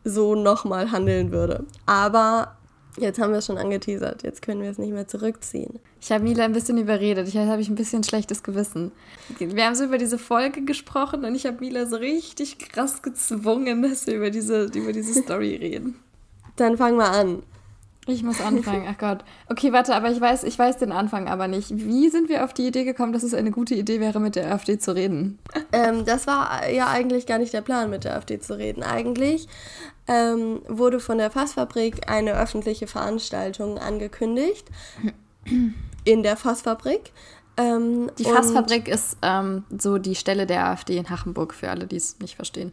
[0.04, 1.64] so nochmal handeln würde.
[1.84, 2.55] Aber
[2.98, 5.78] jetzt haben wir es schon angeteasert, jetzt können wir es nicht mehr zurückziehen.
[6.00, 8.92] Ich habe Mila ein bisschen überredet, ich habe ich ein bisschen schlechtes Gewissen.
[9.38, 13.82] Wir haben so über diese Folge gesprochen und ich habe Mila so richtig krass gezwungen,
[13.82, 15.96] dass wir über diese, über diese Story reden.
[16.56, 17.42] Dann fangen wir an.
[18.08, 19.24] Ich muss anfangen, ach Gott.
[19.48, 21.76] Okay, warte, aber ich weiß, ich weiß den Anfang aber nicht.
[21.76, 24.52] Wie sind wir auf die Idee gekommen, dass es eine gute Idee wäre, mit der
[24.52, 25.40] AfD zu reden?
[25.72, 28.84] Ähm, das war ja eigentlich gar nicht der Plan, mit der AfD zu reden.
[28.84, 29.48] Eigentlich
[30.08, 34.68] ähm, wurde von der Fassfabrik eine öffentliche Veranstaltung angekündigt.
[36.04, 37.12] in der Fassfabrik.
[37.56, 41.96] Ähm, die Fassfabrik ist ähm, so die Stelle der AfD in Hachenburg, für alle, die
[41.96, 42.72] es nicht verstehen.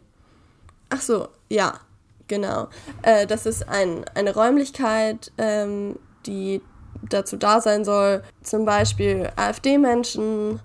[0.90, 1.80] Ach so, ja.
[2.28, 2.70] Genau.
[3.02, 6.62] Äh, das ist ein, eine Räumlichkeit, ähm, die
[7.10, 10.62] dazu da sein soll, zum Beispiel AfD-Menschen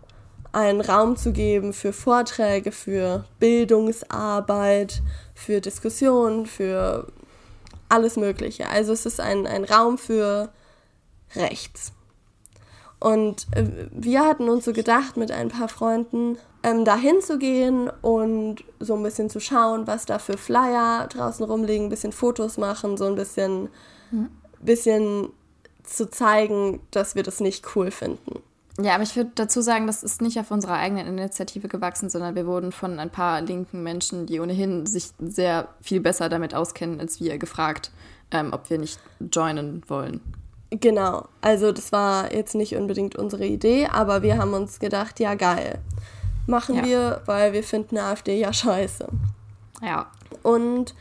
[0.53, 5.03] einen Raum zu geben für Vorträge, für Bildungsarbeit,
[5.39, 7.07] für Diskussionen, für
[7.89, 8.68] alles Mögliche.
[8.68, 10.51] Also es ist ein, ein Raum für
[11.36, 11.93] rechts.
[12.99, 18.64] Und äh, wir hatten uns so gedacht, mit ein paar Freunden ähm, da hinzugehen und
[18.80, 22.97] so ein bisschen zu schauen, was da für Flyer draußen rumliegen, ein bisschen Fotos machen,
[22.97, 23.68] so ein bisschen,
[24.11, 24.30] mhm.
[24.61, 25.28] bisschen
[25.84, 28.43] zu zeigen, dass wir das nicht cool finden.
[28.81, 32.37] Ja, aber ich würde dazu sagen, das ist nicht auf unserer eigenen Initiative gewachsen, sondern
[32.37, 37.01] wir wurden von ein paar linken Menschen, die ohnehin sich sehr viel besser damit auskennen
[37.01, 37.91] als wir, gefragt,
[38.31, 39.01] ähm, ob wir nicht
[39.33, 40.20] joinen wollen.
[40.70, 45.35] Genau, also das war jetzt nicht unbedingt unsere Idee, aber wir haben uns gedacht, ja
[45.35, 45.81] geil,
[46.47, 46.85] machen ja.
[46.85, 49.09] wir, weil wir finden AfD ja scheiße.
[49.83, 50.11] Ja.
[50.43, 50.95] Und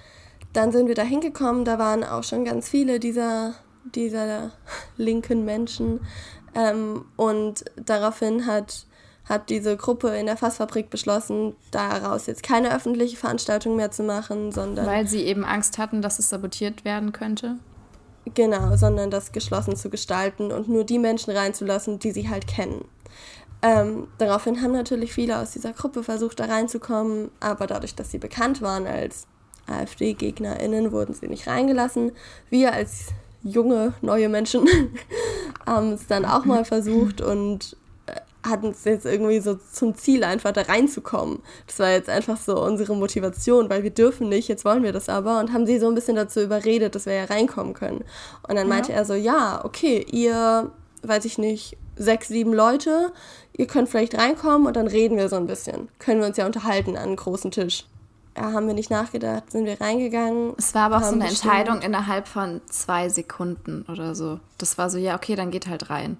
[0.53, 3.53] dann sind wir da hingekommen, da waren auch schon ganz viele dieser,
[3.93, 4.51] dieser
[4.97, 5.99] linken Menschen.
[6.57, 8.87] Ähm, und daraufhin hat,
[9.25, 14.51] hat diese Gruppe in der Fassfabrik beschlossen, daraus jetzt keine öffentliche Veranstaltung mehr zu machen,
[14.51, 14.87] sondern.
[14.87, 17.57] Weil sie eben Angst hatten, dass es sabotiert werden könnte?
[18.33, 22.85] Genau, sondern das geschlossen zu gestalten und nur die Menschen reinzulassen, die sie halt kennen.
[23.61, 28.17] Ähm, daraufhin haben natürlich viele aus dieser Gruppe versucht, da reinzukommen, aber dadurch, dass sie
[28.17, 29.27] bekannt waren als
[29.67, 32.11] AfD-GegnerInnen, wurden sie nicht reingelassen.
[32.49, 33.13] Wir als
[33.43, 34.67] junge, neue Menschen
[35.65, 37.75] haben es dann auch mal versucht und
[38.49, 41.39] hatten es jetzt irgendwie so zum Ziel, einfach da reinzukommen.
[41.65, 45.09] Das war jetzt einfach so unsere Motivation, weil wir dürfen nicht, jetzt wollen wir das
[45.09, 48.03] aber und haben sie so ein bisschen dazu überredet, dass wir ja reinkommen können.
[48.47, 48.99] Und dann meinte ja.
[48.99, 50.71] er so, ja, okay, ihr,
[51.03, 53.11] weiß ich nicht, sechs, sieben Leute,
[53.53, 55.89] ihr könnt vielleicht reinkommen und dann reden wir so ein bisschen.
[55.99, 57.85] Können wir uns ja unterhalten an einem großen Tisch.
[58.37, 60.53] Ja, haben wir nicht nachgedacht, sind wir reingegangen.
[60.57, 64.39] Es war aber auch so eine Entscheidung innerhalb von zwei Sekunden oder so.
[64.59, 66.17] Das war so, ja, okay, dann geht halt rein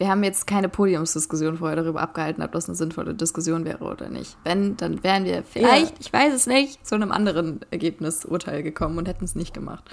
[0.00, 4.08] wir haben jetzt keine Podiumsdiskussion vorher darüber abgehalten, ob das eine sinnvolle Diskussion wäre oder
[4.08, 4.34] nicht.
[4.44, 6.00] Wenn, dann wären wir vielleicht, ja.
[6.00, 9.84] ich weiß es nicht, zu einem anderen Ergebnisurteil gekommen und hätten es nicht gemacht.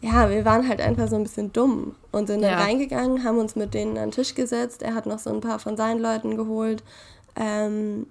[0.00, 2.60] Ja, wir waren halt einfach so ein bisschen dumm und sind dann ja.
[2.60, 4.80] reingegangen, haben uns mit denen an den Tisch gesetzt.
[4.80, 6.84] Er hat noch so ein paar von seinen Leuten geholt.
[7.34, 8.06] Ähm,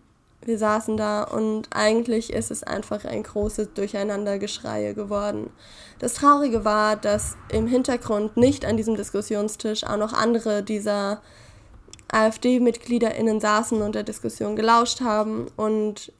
[0.45, 5.49] wir saßen da und eigentlich ist es einfach ein großes Durcheinandergeschreie geworden.
[5.99, 11.21] Das Traurige war, dass im Hintergrund nicht an diesem Diskussionstisch auch noch andere dieser
[12.11, 15.47] AfD-MitgliederInnen saßen und der Diskussion gelauscht haben.
[15.55, 16.11] Und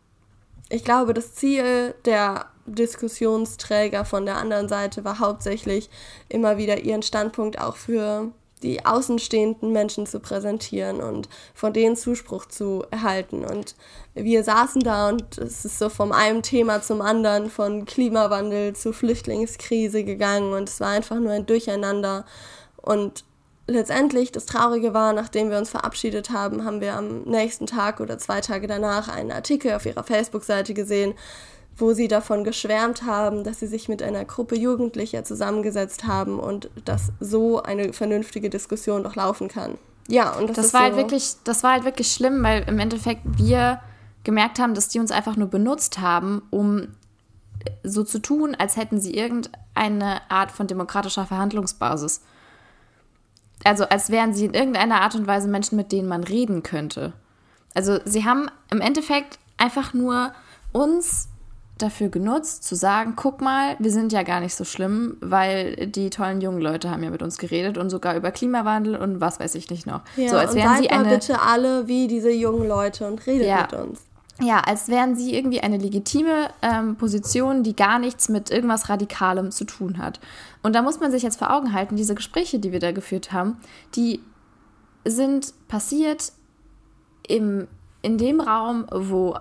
[0.69, 5.89] ich glaube, das Ziel der Diskussionsträger von der anderen Seite war hauptsächlich
[6.29, 8.31] immer wieder ihren Standpunkt auch für
[8.63, 13.45] die außenstehenden Menschen zu präsentieren und von denen Zuspruch zu erhalten.
[13.45, 13.75] Und
[14.13, 18.93] wir saßen da und es ist so vom einem Thema zum anderen, von Klimawandel zu
[18.93, 22.25] Flüchtlingskrise gegangen und es war einfach nur ein Durcheinander.
[22.77, 23.25] Und
[23.67, 28.17] letztendlich, das Traurige war, nachdem wir uns verabschiedet haben, haben wir am nächsten Tag oder
[28.17, 31.13] zwei Tage danach einen Artikel auf ihrer Facebook-Seite gesehen,
[31.77, 36.69] wo sie davon geschwärmt haben, dass sie sich mit einer Gruppe Jugendlicher zusammengesetzt haben und
[36.85, 39.77] dass so eine vernünftige Diskussion doch laufen kann.
[40.07, 42.63] Ja, und das, das war halt so halt wirklich, das war halt wirklich schlimm, weil
[42.67, 43.79] im Endeffekt wir
[44.23, 46.89] gemerkt haben, dass die uns einfach nur benutzt haben, um
[47.83, 52.21] so zu tun, als hätten sie irgendeine Art von demokratischer Verhandlungsbasis.
[53.63, 57.13] Also als wären sie in irgendeiner Art und Weise Menschen, mit denen man reden könnte.
[57.73, 60.33] Also sie haben im Endeffekt einfach nur
[60.73, 61.29] uns
[61.83, 66.09] dafür genutzt, zu sagen, guck mal, wir sind ja gar nicht so schlimm, weil die
[66.09, 69.55] tollen jungen Leute haben ja mit uns geredet und sogar über Klimawandel und was weiß
[69.55, 70.01] ich nicht noch.
[70.15, 73.61] Ja, so als wären sie eine bitte alle wie diese jungen Leute und redet ja,
[73.61, 74.01] mit uns.
[74.41, 79.51] Ja, als wären sie irgendwie eine legitime ähm, Position, die gar nichts mit irgendwas Radikalem
[79.51, 80.19] zu tun hat.
[80.63, 83.31] Und da muss man sich jetzt vor Augen halten, diese Gespräche, die wir da geführt
[83.31, 83.57] haben,
[83.95, 84.21] die
[85.05, 86.31] sind passiert
[87.27, 87.67] im,
[88.01, 89.35] in dem Raum, wo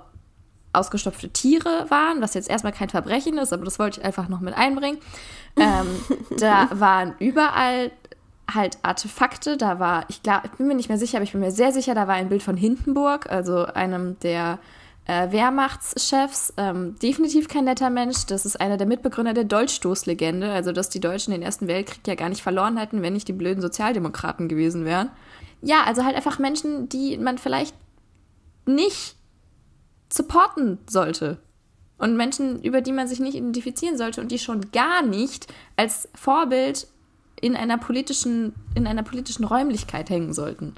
[0.72, 4.40] ausgestopfte Tiere waren, was jetzt erstmal kein Verbrechen ist, aber das wollte ich einfach noch
[4.40, 4.98] mit einbringen.
[5.56, 5.86] Ähm,
[6.38, 7.90] da waren überall
[8.52, 11.40] halt Artefakte, da war, ich glaube, ich bin mir nicht mehr sicher, aber ich bin
[11.40, 14.58] mir sehr sicher, da war ein Bild von Hindenburg, also einem der
[15.06, 18.26] äh, Wehrmachtschefs, ähm, definitiv kein netter Mensch.
[18.26, 22.14] Das ist einer der Mitbegründer der Dolchstoßlegende, also dass die Deutschen den Ersten Weltkrieg ja
[22.14, 25.10] gar nicht verloren hätten, wenn nicht die blöden Sozialdemokraten gewesen wären.
[25.60, 27.74] Ja, also halt einfach Menschen, die man vielleicht
[28.66, 29.16] nicht
[30.12, 31.38] supporten sollte.
[31.98, 36.08] Und Menschen, über die man sich nicht identifizieren sollte und die schon gar nicht als
[36.14, 36.88] Vorbild
[37.40, 40.74] in einer politischen, in einer politischen Räumlichkeit hängen sollten.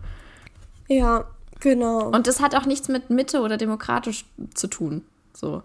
[0.88, 1.24] Ja,
[1.60, 2.10] genau.
[2.10, 5.02] Und das hat auch nichts mit Mitte oder demokratisch zu tun.
[5.32, 5.62] So.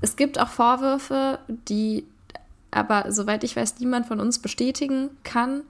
[0.00, 2.06] Es gibt auch Vorwürfe, die
[2.70, 5.62] aber, soweit ich weiß, niemand von uns bestätigen kann,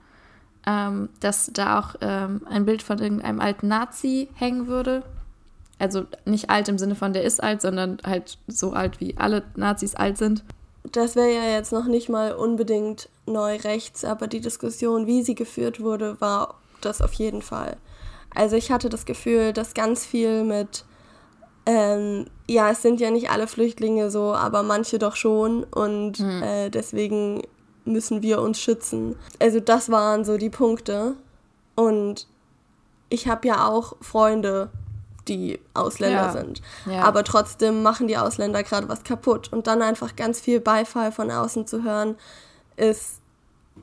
[0.67, 5.03] ähm, dass da auch ähm, ein Bild von irgendeinem alten Nazi hängen würde.
[5.81, 9.41] Also nicht alt im Sinne von der ist alt, sondern halt so alt, wie alle
[9.55, 10.43] Nazis alt sind.
[10.91, 15.33] Das wäre ja jetzt noch nicht mal unbedingt neu rechts, aber die Diskussion, wie sie
[15.33, 17.77] geführt wurde, war das auf jeden Fall.
[18.29, 20.85] Also ich hatte das Gefühl, dass ganz viel mit,
[21.65, 26.43] ähm, ja, es sind ja nicht alle Flüchtlinge so, aber manche doch schon und mhm.
[26.43, 27.41] äh, deswegen
[27.85, 29.15] müssen wir uns schützen.
[29.39, 31.15] Also das waren so die Punkte.
[31.73, 32.27] Und
[33.09, 34.69] ich habe ja auch Freunde
[35.31, 36.31] die Ausländer ja.
[36.31, 36.61] sind.
[36.85, 37.03] Ja.
[37.03, 39.51] Aber trotzdem machen die Ausländer gerade was kaputt.
[39.51, 42.15] Und dann einfach ganz viel Beifall von außen zu hören,
[42.75, 43.21] ist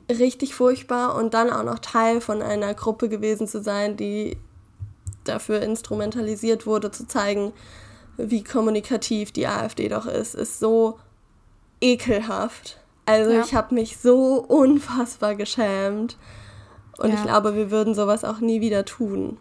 [0.09, 1.15] richtig furchtbar.
[1.15, 4.37] Und dann auch noch Teil von einer Gruppe gewesen zu sein, die
[5.23, 7.53] dafür instrumentalisiert wurde, zu zeigen,
[8.17, 10.99] wie kommunikativ die AfD doch ist, ist so
[11.81, 12.79] ekelhaft.
[13.05, 13.41] Also ja.
[13.41, 16.17] ich habe mich so unfassbar geschämt.
[16.97, 19.37] Und ich glaube, wir würden sowas auch nie wieder tun.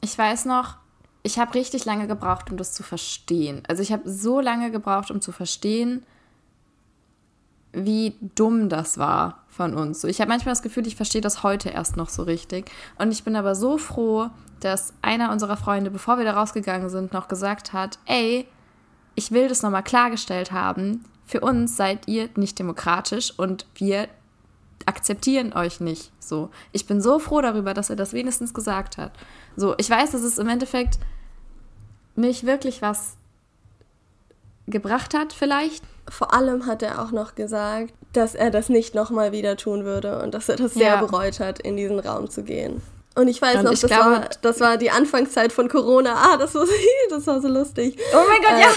[0.00, 0.76] Ich weiß noch,
[1.22, 3.62] ich habe richtig lange gebraucht, um das zu verstehen.
[3.68, 6.04] Also ich habe so lange gebraucht, um zu verstehen,
[7.72, 10.00] wie dumm das war von uns.
[10.00, 12.70] So, ich habe manchmal das Gefühl, ich verstehe das heute erst noch so richtig.
[12.98, 17.12] Und ich bin aber so froh, dass einer unserer Freunde, bevor wir da rausgegangen sind,
[17.12, 18.46] noch gesagt hat, ey,
[19.14, 21.04] ich will das nochmal klargestellt haben.
[21.26, 24.08] Für uns seid ihr nicht demokratisch und wir
[24.86, 26.12] akzeptieren euch nicht.
[26.18, 29.12] So, ich bin so froh darüber, dass er das wenigstens gesagt hat.
[29.56, 30.98] So, ich weiß, dass es im Endeffekt
[32.16, 33.16] nicht wirklich was
[34.66, 35.84] gebracht hat, vielleicht.
[36.08, 40.22] Vor allem hat er auch noch gesagt, dass er das nicht nochmal wieder tun würde
[40.22, 41.00] und dass er das sehr ja.
[41.00, 42.82] bereut hat, in diesen Raum zu gehen.
[43.16, 46.14] Und ich weiß und noch, ich das, glaube, war, das war die Anfangszeit von Corona.
[46.14, 46.64] Ah, das war,
[47.10, 47.98] das war so lustig.
[48.12, 48.68] Oh mein Gott, äh, ja.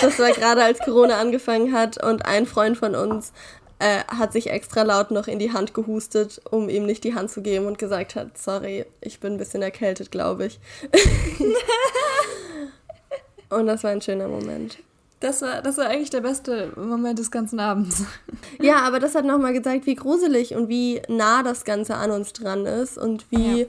[0.00, 3.32] Das war gerade, als Corona angefangen hat und ein Freund von uns
[3.80, 7.30] äh, hat sich extra laut noch in die Hand gehustet, um ihm nicht die Hand
[7.30, 10.60] zu geben und gesagt hat, sorry, ich bin ein bisschen erkältet, glaube ich.
[13.48, 14.78] und das war ein schöner Moment.
[15.20, 18.04] Das war, das war eigentlich der beste Moment des ganzen Abends.
[18.60, 22.34] Ja, aber das hat nochmal gezeigt, wie gruselig und wie nah das Ganze an uns
[22.34, 23.66] dran ist und wie, ja.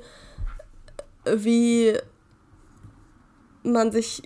[1.34, 1.94] wie
[3.64, 4.24] man sich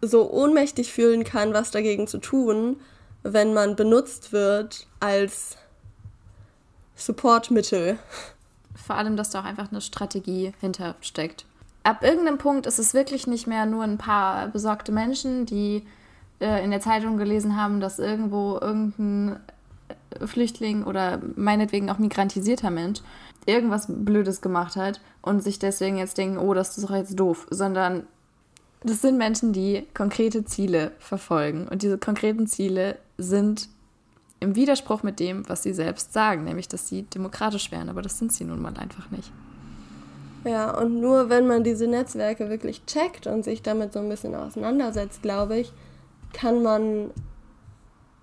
[0.00, 2.78] so ohnmächtig fühlen kann, was dagegen zu tun
[3.22, 5.56] wenn man benutzt wird als
[6.96, 7.98] Supportmittel.
[8.74, 11.44] Vor allem, dass da auch einfach eine Strategie hintersteckt.
[11.84, 15.84] Ab irgendeinem Punkt ist es wirklich nicht mehr nur ein paar besorgte Menschen, die
[16.40, 19.40] äh, in der Zeitung gelesen haben, dass irgendwo irgendein
[20.20, 23.00] äh, Flüchtling oder meinetwegen auch migrantisierter Mensch
[23.46, 27.46] irgendwas Blödes gemacht hat und sich deswegen jetzt denken, oh, das ist doch jetzt doof,
[27.50, 28.06] sondern
[28.84, 31.68] das sind Menschen, die konkrete Ziele verfolgen.
[31.68, 33.68] Und diese konkreten Ziele sind
[34.40, 37.88] im Widerspruch mit dem, was sie selbst sagen, nämlich, dass sie demokratisch wären.
[37.88, 39.30] Aber das sind sie nun mal einfach nicht.
[40.44, 44.34] Ja, und nur wenn man diese Netzwerke wirklich checkt und sich damit so ein bisschen
[44.34, 45.72] auseinandersetzt, glaube ich,
[46.32, 47.10] kann man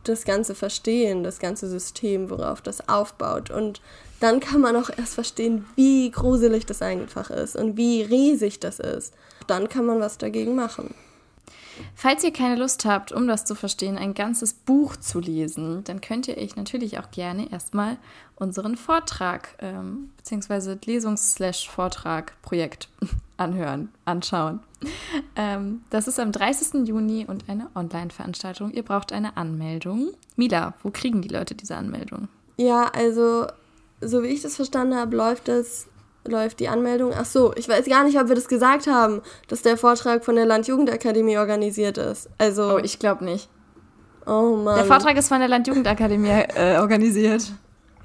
[0.03, 3.49] das Ganze verstehen, das ganze System, worauf das aufbaut.
[3.51, 3.81] Und
[4.19, 8.79] dann kann man auch erst verstehen, wie gruselig das einfach ist und wie riesig das
[8.79, 9.13] ist.
[9.47, 10.93] Dann kann man was dagegen machen.
[11.95, 16.01] Falls ihr keine Lust habt, um das zu verstehen, ein ganzes Buch zu lesen, dann
[16.01, 17.97] könnt ihr euch natürlich auch gerne erstmal
[18.35, 20.77] unseren Vortrag ähm, bzw.
[20.85, 22.89] Lesungs-Vortrag-Projekt
[23.37, 24.59] anhören, anschauen.
[25.35, 26.87] Ähm, das ist am 30.
[26.87, 28.71] Juni und eine Online-Veranstaltung.
[28.71, 30.11] Ihr braucht eine Anmeldung.
[30.35, 32.27] Mila, wo kriegen die Leute diese Anmeldung?
[32.57, 33.47] Ja, also
[34.01, 35.87] so wie ich das verstanden habe, läuft es
[36.27, 37.13] läuft die Anmeldung.
[37.15, 40.35] Ach so, ich weiß gar nicht, ob wir das gesagt haben, dass der Vortrag von
[40.35, 42.29] der Landjugendakademie organisiert ist.
[42.37, 42.75] Also.
[42.75, 43.49] Oh, ich glaube nicht.
[44.25, 44.75] Oh Mann.
[44.75, 47.51] Der Vortrag ist von der Landjugendakademie äh, organisiert.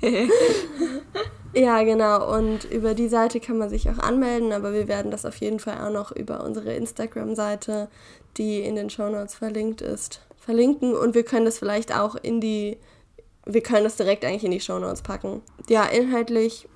[1.55, 2.37] ja, genau.
[2.37, 5.61] Und über die Seite kann man sich auch anmelden, aber wir werden das auf jeden
[5.61, 7.89] Fall auch noch über unsere Instagram-Seite,
[8.37, 10.95] die in den Shownotes verlinkt ist, verlinken.
[10.95, 12.79] Und wir können das vielleicht auch in die.
[13.47, 15.43] Wir können das direkt eigentlich in die Shownotes packen.
[15.69, 16.67] Ja, inhaltlich,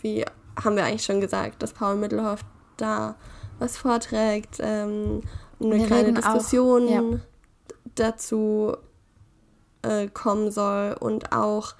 [0.00, 0.24] wie
[0.62, 2.40] haben wir eigentlich schon gesagt, dass Paul Mittelhoff
[2.76, 3.16] da
[3.58, 5.22] was vorträgt, ähm,
[5.60, 7.02] eine wir kleine Diskussion auch, ja.
[7.94, 8.76] dazu
[9.82, 11.74] äh, kommen soll und auch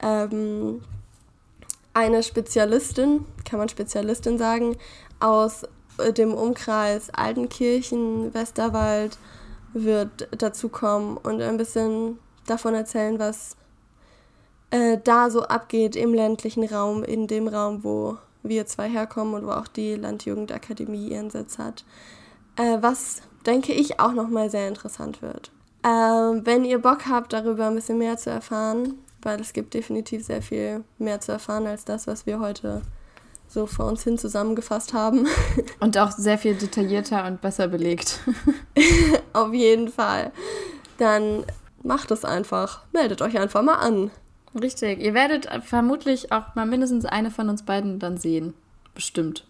[0.00, 0.82] ähm,
[1.94, 4.76] eine Spezialistin, kann man Spezialistin sagen,
[5.20, 5.62] aus
[5.98, 9.16] äh, dem Umkreis Altenkirchen, Westerwald
[9.72, 13.56] wird dazu kommen und ein bisschen davon erzählen, was
[14.70, 19.46] äh, da so abgeht im ländlichen Raum, in dem Raum, wo wir zwei herkommen und
[19.46, 21.84] wo auch die Landjugendakademie ihren Sitz hat.
[22.56, 25.50] Äh, was, denke ich, auch nochmal sehr interessant wird.
[25.82, 30.24] Äh, wenn ihr Bock habt, darüber ein bisschen mehr zu erfahren, weil es gibt definitiv
[30.24, 32.82] sehr viel mehr zu erfahren als das, was wir heute
[33.48, 35.26] so vor uns hin zusammengefasst haben.
[35.80, 38.20] Und auch sehr viel detaillierter und besser belegt.
[39.32, 40.32] Auf jeden Fall.
[40.98, 41.44] Dann
[41.82, 42.82] macht es einfach.
[42.92, 44.10] Meldet euch einfach mal an.
[44.60, 45.00] Richtig.
[45.00, 48.54] Ihr werdet vermutlich auch mal mindestens eine von uns beiden dann sehen.
[48.94, 49.46] Bestimmt.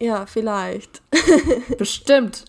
[0.00, 1.02] Ja, vielleicht.
[1.78, 2.46] Bestimmt.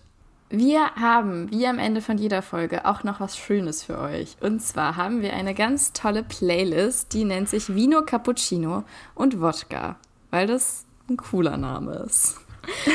[0.50, 4.38] Wir haben, wie am Ende von jeder Folge, auch noch was Schönes für euch.
[4.40, 8.84] Und zwar haben wir eine ganz tolle Playlist, die nennt sich Vino Cappuccino
[9.16, 9.98] und Wodka,
[10.30, 12.38] weil das ein cooler Name ist.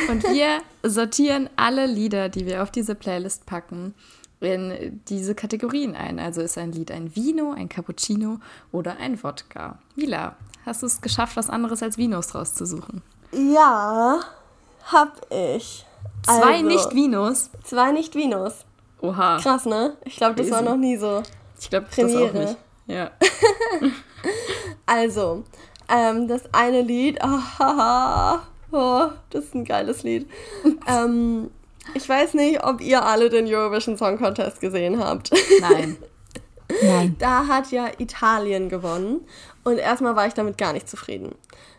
[0.09, 3.95] Und wir sortieren alle Lieder, die wir auf diese Playlist packen,
[4.41, 6.18] in diese Kategorien ein.
[6.18, 8.39] Also ist ein Lied ein Vino, ein Cappuccino
[8.72, 9.78] oder ein Wodka.
[9.97, 13.03] Mila, hast du es geschafft, was anderes als Vinos rauszusuchen?
[13.32, 14.20] Ja,
[14.93, 15.84] hab ich.
[16.22, 17.51] Zwei also, Nicht-Vinos?
[17.64, 18.64] Zwei Nicht-Vinos.
[19.01, 19.39] Oha.
[19.39, 19.97] Krass, ne?
[20.05, 21.22] Ich glaube, das war noch nie so.
[21.61, 22.57] Ich glaube, das auch nicht.
[22.86, 23.11] Ja.
[24.86, 25.45] also,
[25.89, 28.39] ähm, das eine Lied, oh,
[28.72, 30.28] oh, das ist ein geiles Lied.
[30.86, 31.51] ähm,
[31.95, 35.30] ich weiß nicht, ob ihr alle den Eurovision Song Contest gesehen habt.
[35.61, 35.97] Nein.
[36.82, 37.16] Nein.
[37.18, 39.20] Da hat ja Italien gewonnen.
[39.64, 41.34] Und erstmal war ich damit gar nicht zufrieden.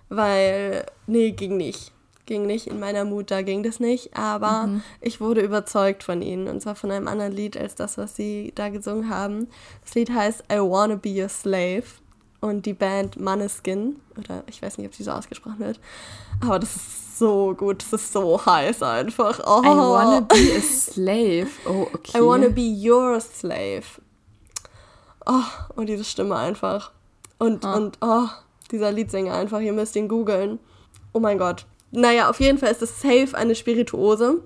[0.09, 1.91] Weil, nee, ging nicht.
[2.25, 4.15] Ging nicht in meiner Mut, da ging das nicht.
[4.15, 4.83] Aber mhm.
[5.01, 6.47] ich wurde überzeugt von ihnen.
[6.47, 9.47] Und zwar von einem anderen Lied als das, was sie da gesungen haben.
[9.83, 11.83] Das Lied heißt I Wanna Be Your Slave.
[12.41, 15.79] Und die Band Maneskin, oder ich weiß nicht, ob sie so ausgesprochen wird,
[16.41, 17.83] aber das ist so gut.
[17.83, 19.39] Es ist so heiß einfach.
[19.45, 19.61] Oh.
[19.63, 21.49] I wanna be a slave.
[21.67, 22.17] Oh, okay.
[22.17, 23.83] I wanna be your slave.
[25.25, 25.43] Oh,
[25.75, 26.91] und diese Stimme einfach.
[27.37, 27.75] Und, ah.
[27.75, 28.27] und, oh,
[28.71, 29.59] dieser Liedsänger einfach.
[29.59, 30.59] Ihr müsst ihn googeln.
[31.13, 31.65] Oh mein Gott.
[31.91, 34.41] Naja, auf jeden Fall ist es safe eine Spirituose.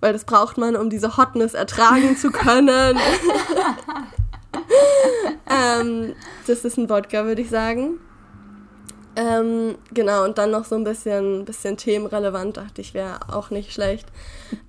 [0.00, 2.98] Weil das braucht man, um diese Hotness ertragen zu können.
[5.50, 6.14] ähm,
[6.46, 7.98] das ist ein Wodka, würde ich sagen.
[9.18, 13.72] Ähm, genau, und dann noch so ein bisschen, bisschen themenrelevant, dachte ich, wäre auch nicht
[13.72, 14.06] schlecht.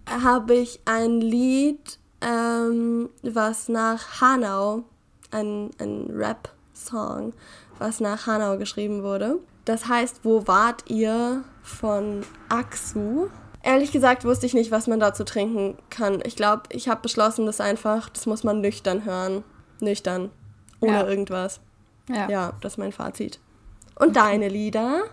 [0.09, 4.85] Habe ich ein Lied, ähm, was nach Hanau,
[5.29, 7.33] ein, ein Rap-Song,
[7.77, 9.37] was nach Hanau geschrieben wurde.
[9.65, 13.27] Das heißt, Wo wart ihr von Aksu?
[13.61, 16.23] Ehrlich gesagt wusste ich nicht, was man dazu trinken kann.
[16.25, 19.43] Ich glaube, ich habe beschlossen, das einfach, das muss man nüchtern hören.
[19.79, 20.31] Nüchtern.
[20.79, 21.07] Ohne ja.
[21.07, 21.59] irgendwas.
[22.09, 22.27] Ja.
[22.27, 23.39] ja, das ist mein Fazit.
[23.99, 25.03] Und deine Lieder?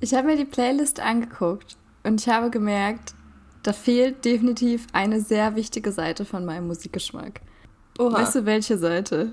[0.00, 3.14] Ich habe mir die Playlist angeguckt und ich habe gemerkt,
[3.62, 7.40] da fehlt definitiv eine sehr wichtige Seite von meinem Musikgeschmack.
[7.98, 8.18] Oha.
[8.18, 9.32] Weißt du, welche Seite?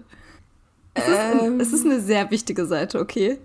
[0.94, 3.40] Es, ähm, ist, es ist eine sehr wichtige Seite, okay?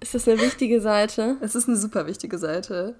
[0.00, 1.36] Ist das eine wichtige Seite?
[1.40, 2.96] Es ist eine super wichtige Seite.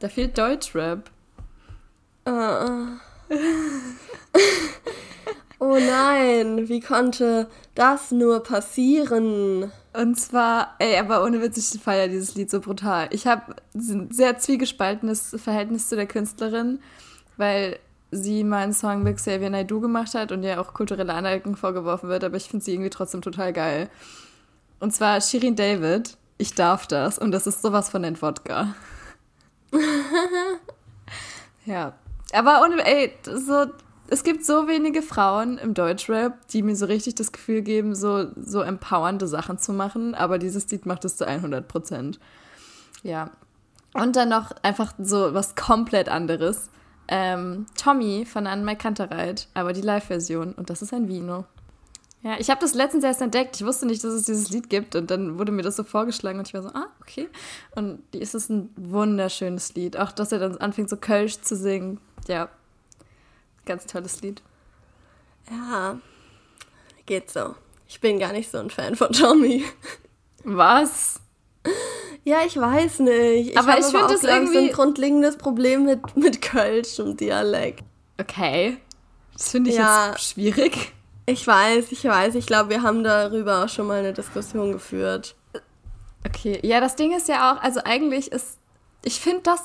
[0.00, 1.10] Da fehlt Deutschrap.
[2.28, 2.96] Uh.
[5.62, 9.70] Oh nein, wie konnte das nur passieren?
[9.92, 13.08] Und zwar, ey, aber ohne Witz, ich feiere dieses Lied so brutal.
[13.10, 16.80] Ich habe ein sehr zwiegespaltenes Verhältnis zu der Künstlerin,
[17.36, 17.78] weil
[18.10, 22.08] sie mal einen Song mit Xavier Naidoo gemacht hat und ihr auch kulturelle Aneignung vorgeworfen
[22.08, 23.90] wird, aber ich finde sie irgendwie trotzdem total geil.
[24.78, 28.74] Und zwar Shirin David, ich darf das und das ist sowas von den Wodka.
[31.66, 31.92] ja,
[32.32, 33.66] aber und, ey, so,
[34.10, 38.26] es gibt so wenige Frauen im Deutschrap, die mir so richtig das Gefühl geben, so,
[38.36, 42.18] so empowernde Sachen zu machen, aber dieses Lied macht es zu 100 Prozent.
[43.02, 43.30] Ja.
[43.94, 46.70] Und dann noch einfach so was komplett anderes
[47.10, 50.52] ähm, Tommy von Anne Kantereit, aber die Live-Version.
[50.52, 51.44] Und das ist ein Vino.
[52.22, 53.56] Ja, ich habe das letztens erst entdeckt.
[53.56, 54.94] Ich wusste nicht, dass es dieses Lied gibt.
[54.94, 57.28] Und dann wurde mir das so vorgeschlagen und ich war so, ah, okay.
[57.74, 59.96] Und es ist ein wunderschönes Lied.
[59.96, 61.98] Auch, dass er dann anfängt, so Kölsch zu singen.
[62.28, 62.48] Ja,
[63.64, 64.42] ganz tolles Lied.
[65.50, 65.98] Ja,
[67.06, 67.54] geht so.
[67.88, 69.64] Ich bin gar nicht so ein Fan von Tommy.
[70.44, 71.20] Was?
[72.24, 73.50] Ja, ich weiß nicht.
[73.50, 77.84] Ich aber ich finde das irgendwie so ein grundlegendes Problem mit, mit Kölsch und Dialekt.
[78.18, 78.78] Okay.
[79.32, 80.92] Das finde ich ja, jetzt schwierig.
[81.26, 82.34] Ich weiß, ich weiß.
[82.34, 85.34] Ich glaube, wir haben darüber auch schon mal eine Diskussion geführt.
[86.26, 88.58] Okay, ja, das Ding ist ja auch, also eigentlich ist,
[89.04, 89.64] ich finde das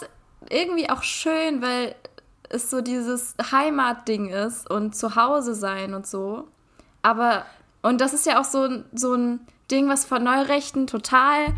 [0.50, 1.96] irgendwie auch schön, weil
[2.56, 6.48] es so dieses Heimatding ist und zu Hause sein und so.
[7.02, 7.46] Aber,
[7.82, 9.40] und das ist ja auch so, so ein
[9.70, 11.54] Ding, was von Neurechten total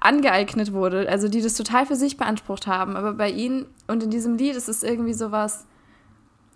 [0.00, 2.96] angeeignet wurde, also die das total für sich beansprucht haben.
[2.96, 5.66] Aber bei ihnen und in diesem Lied ist es irgendwie so was,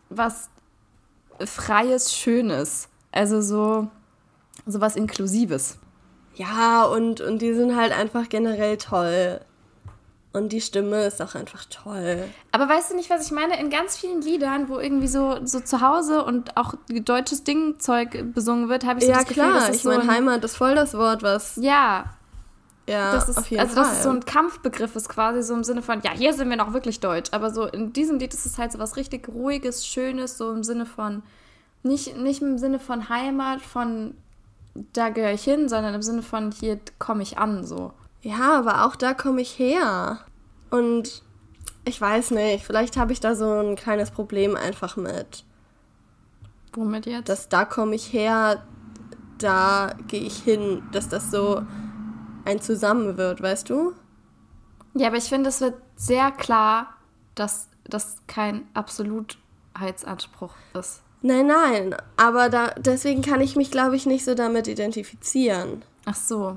[0.09, 0.51] was
[1.45, 2.89] Freies, Schönes.
[3.13, 3.89] Also so,
[4.67, 5.79] so was Inklusives.
[6.35, 9.41] Ja, und, und die sind halt einfach generell toll.
[10.33, 12.25] Und die Stimme ist auch einfach toll.
[12.53, 13.59] Aber weißt du nicht, was ich meine?
[13.59, 18.69] In ganz vielen Liedern, wo irgendwie so, so zu Hause und auch deutsches Dingzeug besungen
[18.69, 19.55] wird, habe ich so ja, das Gefühl, klar.
[19.55, 21.57] dass ich so meine, Heimat ist voll das Wort, was.
[21.57, 22.05] Ja,
[22.91, 23.85] ja, das ist, auf jeden also Fall.
[23.85, 26.57] dass es so ein Kampfbegriff ist, quasi so im Sinne von, ja, hier sind wir
[26.57, 27.31] noch wirklich deutsch.
[27.33, 30.65] Aber so in diesem Lied ist es halt so was richtig Ruhiges, Schönes, so im
[30.65, 31.23] Sinne von,
[31.85, 34.15] nicht, nicht im Sinne von Heimat, von
[34.93, 37.93] da gehöre ich hin, sondern im Sinne von, hier komme ich an, so.
[38.23, 40.19] Ja, aber auch da komme ich her.
[40.71, 41.23] Und
[41.85, 45.45] ich weiß nicht, vielleicht habe ich da so ein kleines Problem einfach mit.
[46.73, 47.29] Womit jetzt?
[47.29, 48.63] Dass da komme ich her,
[49.39, 51.63] da gehe ich hin, dass das so
[52.45, 53.95] ein Zusammen wird, weißt du?
[54.95, 56.95] Ja, aber ich finde, es wird sehr klar,
[57.35, 61.03] dass das kein Absolutheitsanspruch ist.
[61.23, 65.83] Nein, nein, aber da, deswegen kann ich mich, glaube ich, nicht so damit identifizieren.
[66.07, 66.57] Ach so.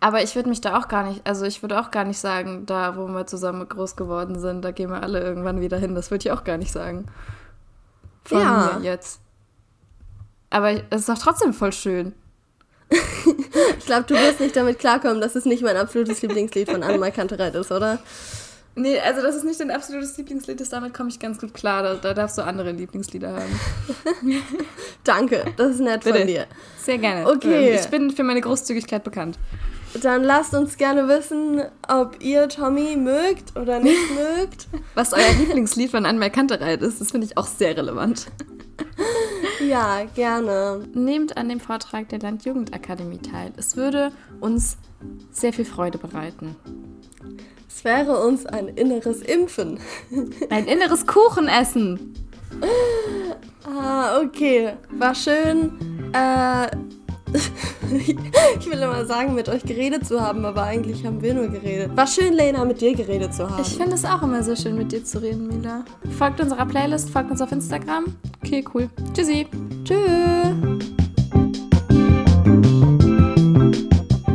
[0.00, 2.66] Aber ich würde mich da auch gar nicht, also ich würde auch gar nicht sagen,
[2.66, 5.94] da wo wir zusammen groß geworden sind, da gehen wir alle irgendwann wieder hin.
[5.94, 7.06] Das würde ich auch gar nicht sagen.
[8.24, 8.78] Von ja.
[8.78, 9.20] mir jetzt.
[10.50, 12.14] Aber es ist doch trotzdem voll schön.
[12.90, 17.12] ich glaube, du wirst nicht damit klarkommen, dass es nicht mein absolutes Lieblingslied von Annemai
[17.12, 18.00] Kantereit ist, oder?
[18.76, 21.82] Nee, also das ist nicht dein absolutes Lieblingslied, ist, damit komme ich ganz gut klar.
[21.82, 23.60] Da, da, darfst du andere Lieblingslieder haben.
[25.04, 26.18] Danke, das ist nett Bitte.
[26.18, 26.46] von dir.
[26.78, 27.28] Sehr gerne.
[27.28, 27.74] Okay.
[27.74, 29.38] Ich bin für meine Großzügigkeit bekannt.
[30.02, 34.68] Dann lasst uns gerne wissen, ob ihr Tommy mögt oder nicht mögt.
[34.94, 38.26] Was euer Lieblingslied von Kantereit ist, das finde ich auch sehr relevant.
[39.60, 40.88] Ja, gerne.
[40.94, 43.52] Nehmt an dem Vortrag der Landjugendakademie teil.
[43.56, 44.10] Es würde
[44.40, 44.78] uns
[45.30, 46.56] sehr viel Freude bereiten.
[47.68, 49.78] Es wäre uns ein inneres Impfen.
[50.50, 52.14] Ein inneres Kuchenessen.
[53.64, 54.72] Ah, okay.
[54.90, 56.10] War schön.
[56.12, 56.68] Äh,
[58.58, 61.96] ich will immer sagen, mit euch geredet zu haben, aber eigentlich haben wir nur geredet.
[61.96, 63.62] War schön, Lena, mit dir geredet zu haben.
[63.62, 65.84] Ich finde es auch immer so schön, mit dir zu reden, Mila.
[66.18, 68.16] Folgt unserer Playlist, folgt uns auf Instagram.
[68.44, 68.88] Okay, cool.
[69.14, 69.46] Tschüssi.
[69.84, 70.99] Tschüss.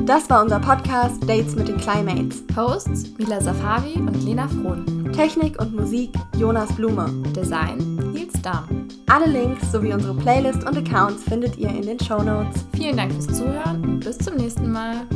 [0.06, 2.44] Das war unser Podcast Dates mit den Climates.
[2.56, 5.12] Hosts Mila Safari und Lena Frohn.
[5.14, 7.08] Technik und Musik Jonas Blume.
[7.36, 7.80] Design
[8.14, 8.88] Nils Dahm.
[9.08, 12.66] Alle Links sowie unsere Playlist und Accounts findet ihr in den Show Notes.
[12.76, 15.08] Vielen Dank fürs Zuhören und bis zum nächsten Mal.